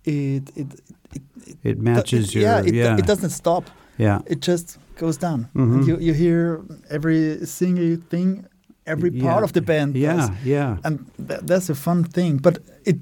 [0.05, 0.67] it it
[1.15, 1.21] it
[1.63, 3.63] matches it, your yeah, it, yeah, it doesn't stop.
[3.97, 4.19] yeah.
[4.25, 5.47] It just goes down.
[5.55, 5.73] Mhm.
[5.73, 8.45] And you you hear every single thing,
[8.85, 9.43] every part Yeah.
[9.43, 9.95] of the band.
[9.95, 10.29] Yeah, does.
[10.45, 10.77] yeah.
[10.85, 12.41] and tha that's a fun thing.
[12.41, 12.97] But it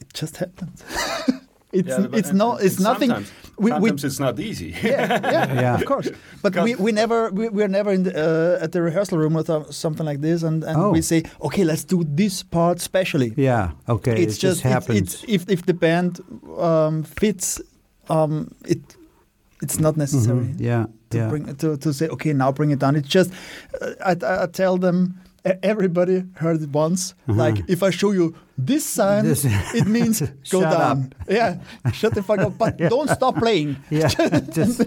[0.00, 0.82] it just happens.
[1.72, 3.10] it's Yeah, it's and- no it's nothing.
[3.10, 4.70] Sometimes, we- we- sometimes it's not easy.
[4.82, 5.74] Yeah, yeah, Yeah.
[5.80, 6.10] of course.
[6.42, 9.48] But we, we never we, we're never in the, uh, at the rehearsal room with
[9.70, 10.92] something like this, and, and Oh.
[10.96, 13.30] we say, okay, let's do this part specially.
[13.36, 14.12] Yeah, okay.
[14.22, 14.98] it's it just just happens.
[15.00, 16.20] It's, it's, if if the band
[16.58, 17.60] um, fits,
[18.08, 18.80] um, it
[19.62, 21.28] it's not necessary Mhm, Yeah, to yeah.
[21.28, 22.96] bring to, to say okay now bring it down.
[22.96, 23.30] It's just
[23.80, 25.14] uh, I, I I tell them
[25.46, 27.14] e- everybody heard it once.
[27.28, 27.38] Uh-huh.
[27.44, 29.44] Like if I show you this sign, This-
[29.74, 30.98] it means go Shut down.
[30.98, 31.28] up.
[31.28, 31.56] Yeah,
[31.92, 32.58] shut the fuck up.
[32.58, 33.76] But don't stop playing.
[33.90, 34.08] yeah,
[34.54, 34.82] just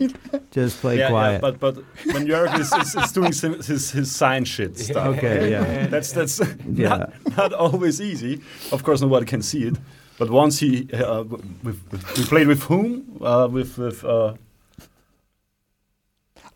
[0.52, 1.32] just play yeah, quiet.
[1.34, 1.76] yeah, but but
[2.14, 5.88] when Jörg is, is, is doing sim- his his sign shit stuff, Okay, yeah.
[5.88, 6.90] that's that's Yeah.
[6.90, 8.42] not, not always easy.
[8.72, 9.78] Of course, nobody can see it.
[10.18, 11.24] But once he, uh,
[11.64, 13.18] with, with, we played with whom?
[13.22, 14.34] Uh, with with uh,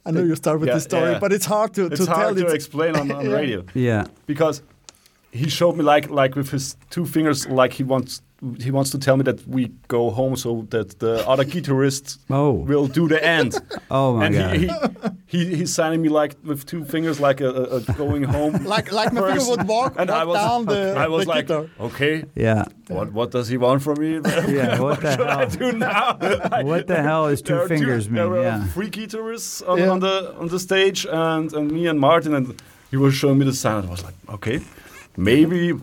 [0.05, 1.20] I know you start with Yeah, the story, yeah.
[1.20, 2.53] but it's hard to, it's to tell hard to it.
[2.53, 4.62] explain on, on radio yeah, because
[5.32, 8.22] he showed me like like with his two fingers, like he wants
[8.59, 12.51] he wants to tell me that we go home so that the other guitarist Oh,
[12.53, 13.55] will do the end.
[13.91, 14.55] oh my and god.
[14.57, 18.23] he, he, he he's signing me like with two fingers, like a, a, a going
[18.23, 18.53] home.
[18.75, 21.29] like like my finger would walk, and walk I was, down the, I was the
[21.29, 21.69] like, guitar.
[21.79, 22.63] okay, yeah.
[22.87, 24.13] what what does he want from me?
[24.47, 25.49] Yeah, what the should I hell?
[25.49, 26.17] do now?
[26.63, 28.31] What the hell is two There are fingers There mean?
[28.31, 28.65] were Yeah.
[28.73, 29.89] three guitarists on, Yeah.
[29.93, 32.45] on the on the stage, and and me and Martin, and
[32.91, 33.85] he was showing me the sound.
[33.87, 34.59] I was like, okay,
[35.17, 35.73] maybe,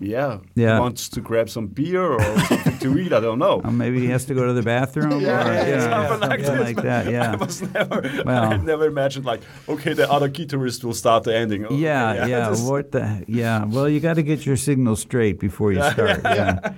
[0.00, 0.74] yeah, Yeah.
[0.74, 3.12] he wants to grab some beer or something to eat.
[3.12, 3.60] I don't know.
[3.64, 6.08] Or maybe he has to go to the bathroom or Yeah, yeah, you yeah, yeah.
[6.08, 6.76] Something like something this.
[6.76, 7.06] like that.
[7.08, 7.36] I Yeah.
[7.36, 8.52] was never, Well.
[8.52, 11.66] I never imagined like, okay, the other key guitarist will start the ending.
[11.66, 12.50] Oh, Yeah, yeah.
[12.50, 13.24] this- What the?
[13.28, 13.64] Yeah.
[13.64, 16.20] Well, you got to get your signal straight before you start.
[16.24, 16.74] Yeah.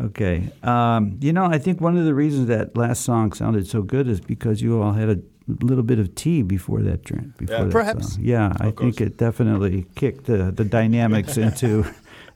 [0.00, 0.50] Okay.
[0.62, 4.06] Um, you know, I think one of the reasons that last song sounded so good
[4.08, 5.18] is because you all had a
[5.64, 7.36] little bit of tea before that drink.
[7.36, 7.64] Before Yeah.
[7.64, 8.14] that Perhaps.
[8.14, 8.22] song.
[8.24, 11.84] Yeah, I Of think it definitely kicked the the dynamics into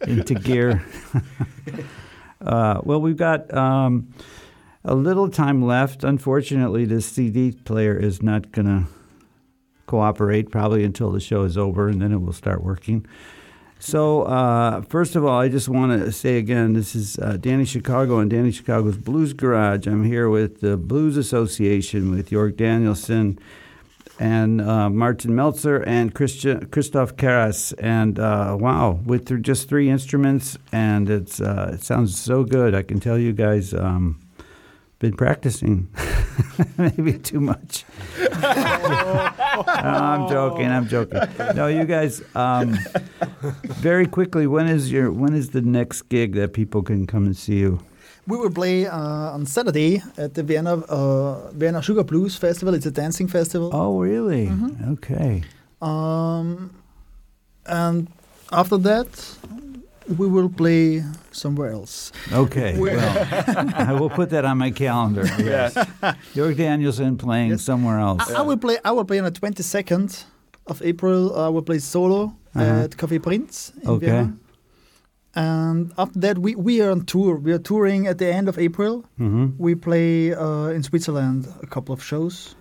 [0.07, 0.85] into gear.
[2.41, 3.53] uh, well, we've got.
[3.55, 4.13] Um,
[4.85, 6.05] a little time left.
[6.05, 8.87] Unfortunately, this CD player is not going to
[9.87, 13.07] cooperate probably until the show is over, and then it will start working.
[13.79, 17.65] So, uh, first of all, I just want to say again, this is uh, Danny
[17.65, 19.89] Chicago and Danny Chicago's Blues Garage.
[19.89, 23.41] I'm here with the Blues Association with Jörg Danielsen
[24.19, 27.75] and uh, Martin Meltzer and Christian, Christoph Karas.
[27.79, 32.75] And uh, wow, with th- just three instruments, and it's uh, it sounds so good.
[32.75, 33.75] I can tell you guys.
[33.75, 34.19] Um,
[35.03, 35.89] been practicing,
[36.79, 37.85] maybe too much.
[38.21, 38.39] No,
[39.67, 40.67] I'm joking.
[40.67, 41.19] I'm joking.
[41.57, 42.23] No, you guys.
[42.37, 42.79] Um,
[43.65, 47.37] very quickly, when is your when is the next gig that people can come and
[47.37, 47.81] see you?
[48.27, 52.75] We will play uh, on Saturday at the Vienna uh, Vienna Sugar Blues Festival.
[52.75, 53.71] It's a dancing festival.
[53.73, 54.47] Oh, really?
[54.47, 54.93] Mhm.
[54.93, 55.43] Okay.
[55.81, 56.71] Um,
[57.67, 58.07] and
[58.53, 59.09] after that,
[60.19, 61.03] we will play
[61.33, 62.13] somewhere else.
[62.33, 62.79] Okay.
[62.79, 63.01] Well,
[63.89, 65.25] I will put that on my calendar.
[65.39, 65.75] Yes.
[66.35, 67.63] Jörg Danielsen playing Yes.
[67.63, 68.31] somewhere else.
[68.31, 68.79] I, I will play.
[68.85, 70.25] I will play on the twenty second
[70.67, 71.35] of April.
[71.37, 72.85] I will play solo Uh-huh.
[72.85, 73.73] at Café Prinz.
[73.83, 74.07] In Okay.
[74.07, 74.37] Vienna.
[75.35, 77.37] And after that, we, we are on tour.
[77.37, 79.05] We are touring at the end of April.
[79.17, 82.55] hmm We play uh, in Switzerland a couple of shows.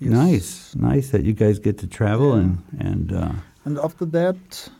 [0.00, 0.10] Yes.
[0.12, 2.40] Nice, nice that you guys get to travel Yeah.
[2.42, 3.32] and and uh,
[3.64, 4.70] And after that,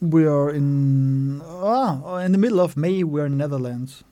[0.00, 3.02] we are in ah in the middle of May.
[3.04, 4.04] We are in Netherlands.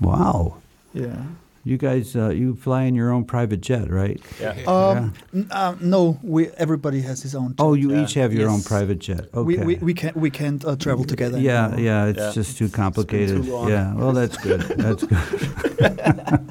[0.00, 0.56] wow.
[0.94, 1.22] Yeah.
[1.66, 4.20] You guys, uh, you fly in your own private jet, right?
[4.38, 4.50] Yeah.
[4.66, 7.54] Um, n- uh, no, we everybody has his own.
[7.58, 8.02] Oh, you Yeah.
[8.02, 9.28] each have your own private jet.
[9.32, 9.42] Okay.
[9.42, 11.38] We we we can't we can't uh, travel together.
[11.40, 11.80] Yeah, anymore.
[11.80, 12.32] yeah, it's Yeah.
[12.32, 13.44] just too complicated.
[13.44, 13.68] too long.
[13.70, 14.60] Yeah, well, that's good.
[14.76, 16.50] That's good.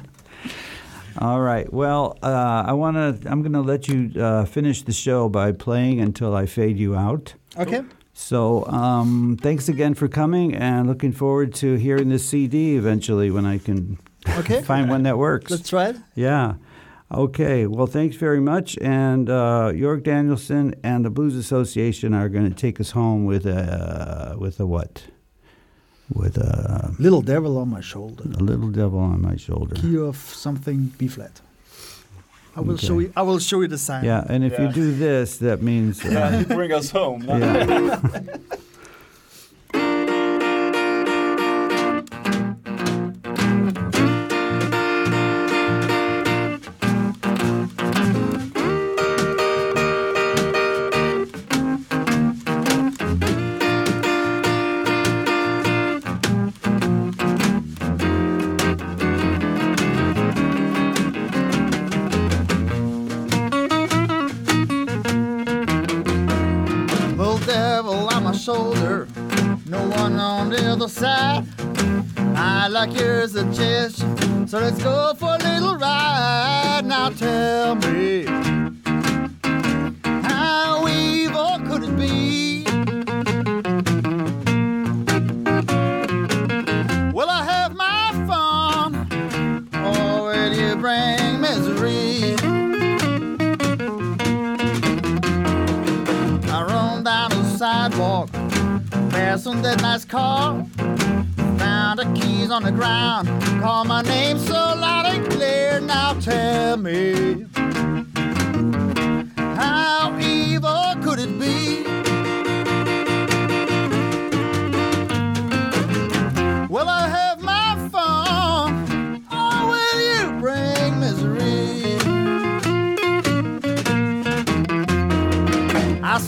[1.18, 1.72] All right.
[1.72, 3.30] Well, uh, I want to.
[3.30, 6.96] I'm going to let you uh, finish the show by playing until I fade you
[6.96, 7.34] out.
[7.56, 7.82] Okay.
[8.14, 13.44] So, um, thanks again for coming, and looking forward to hearing this CD eventually when
[13.46, 13.98] I can
[14.38, 14.62] Okay.
[14.72, 15.50] find one that works.
[15.50, 15.96] Let's try it.
[16.14, 16.54] Yeah.
[17.12, 17.66] Okay.
[17.66, 18.76] Well, thanks very much.
[18.80, 23.46] And uh, Jörg Danielsen and the Blues Association are going to take us home with
[23.46, 25.04] a with a what?
[26.12, 28.24] With a, Little devil on my shoulder.
[28.24, 29.74] a little devil on my shoulder.
[29.74, 31.40] Key of something B flat.
[32.56, 32.86] I will Okay.
[32.86, 33.12] show you.
[33.16, 34.04] I will show you the sign.
[34.04, 36.04] Yeah, and if you do this, that means.
[36.04, 37.24] Uh, Yeah, you bring us home.
[37.28, 38.00] yeah.
[74.54, 75.14] so let's go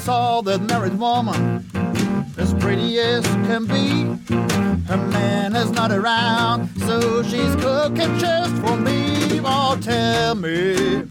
[0.07, 1.69] saw that married woman,
[2.39, 4.05] as pretty as can be.
[4.87, 9.41] Her man is not around, so she's cooking just for me.
[9.45, 11.06] Oh, tell me,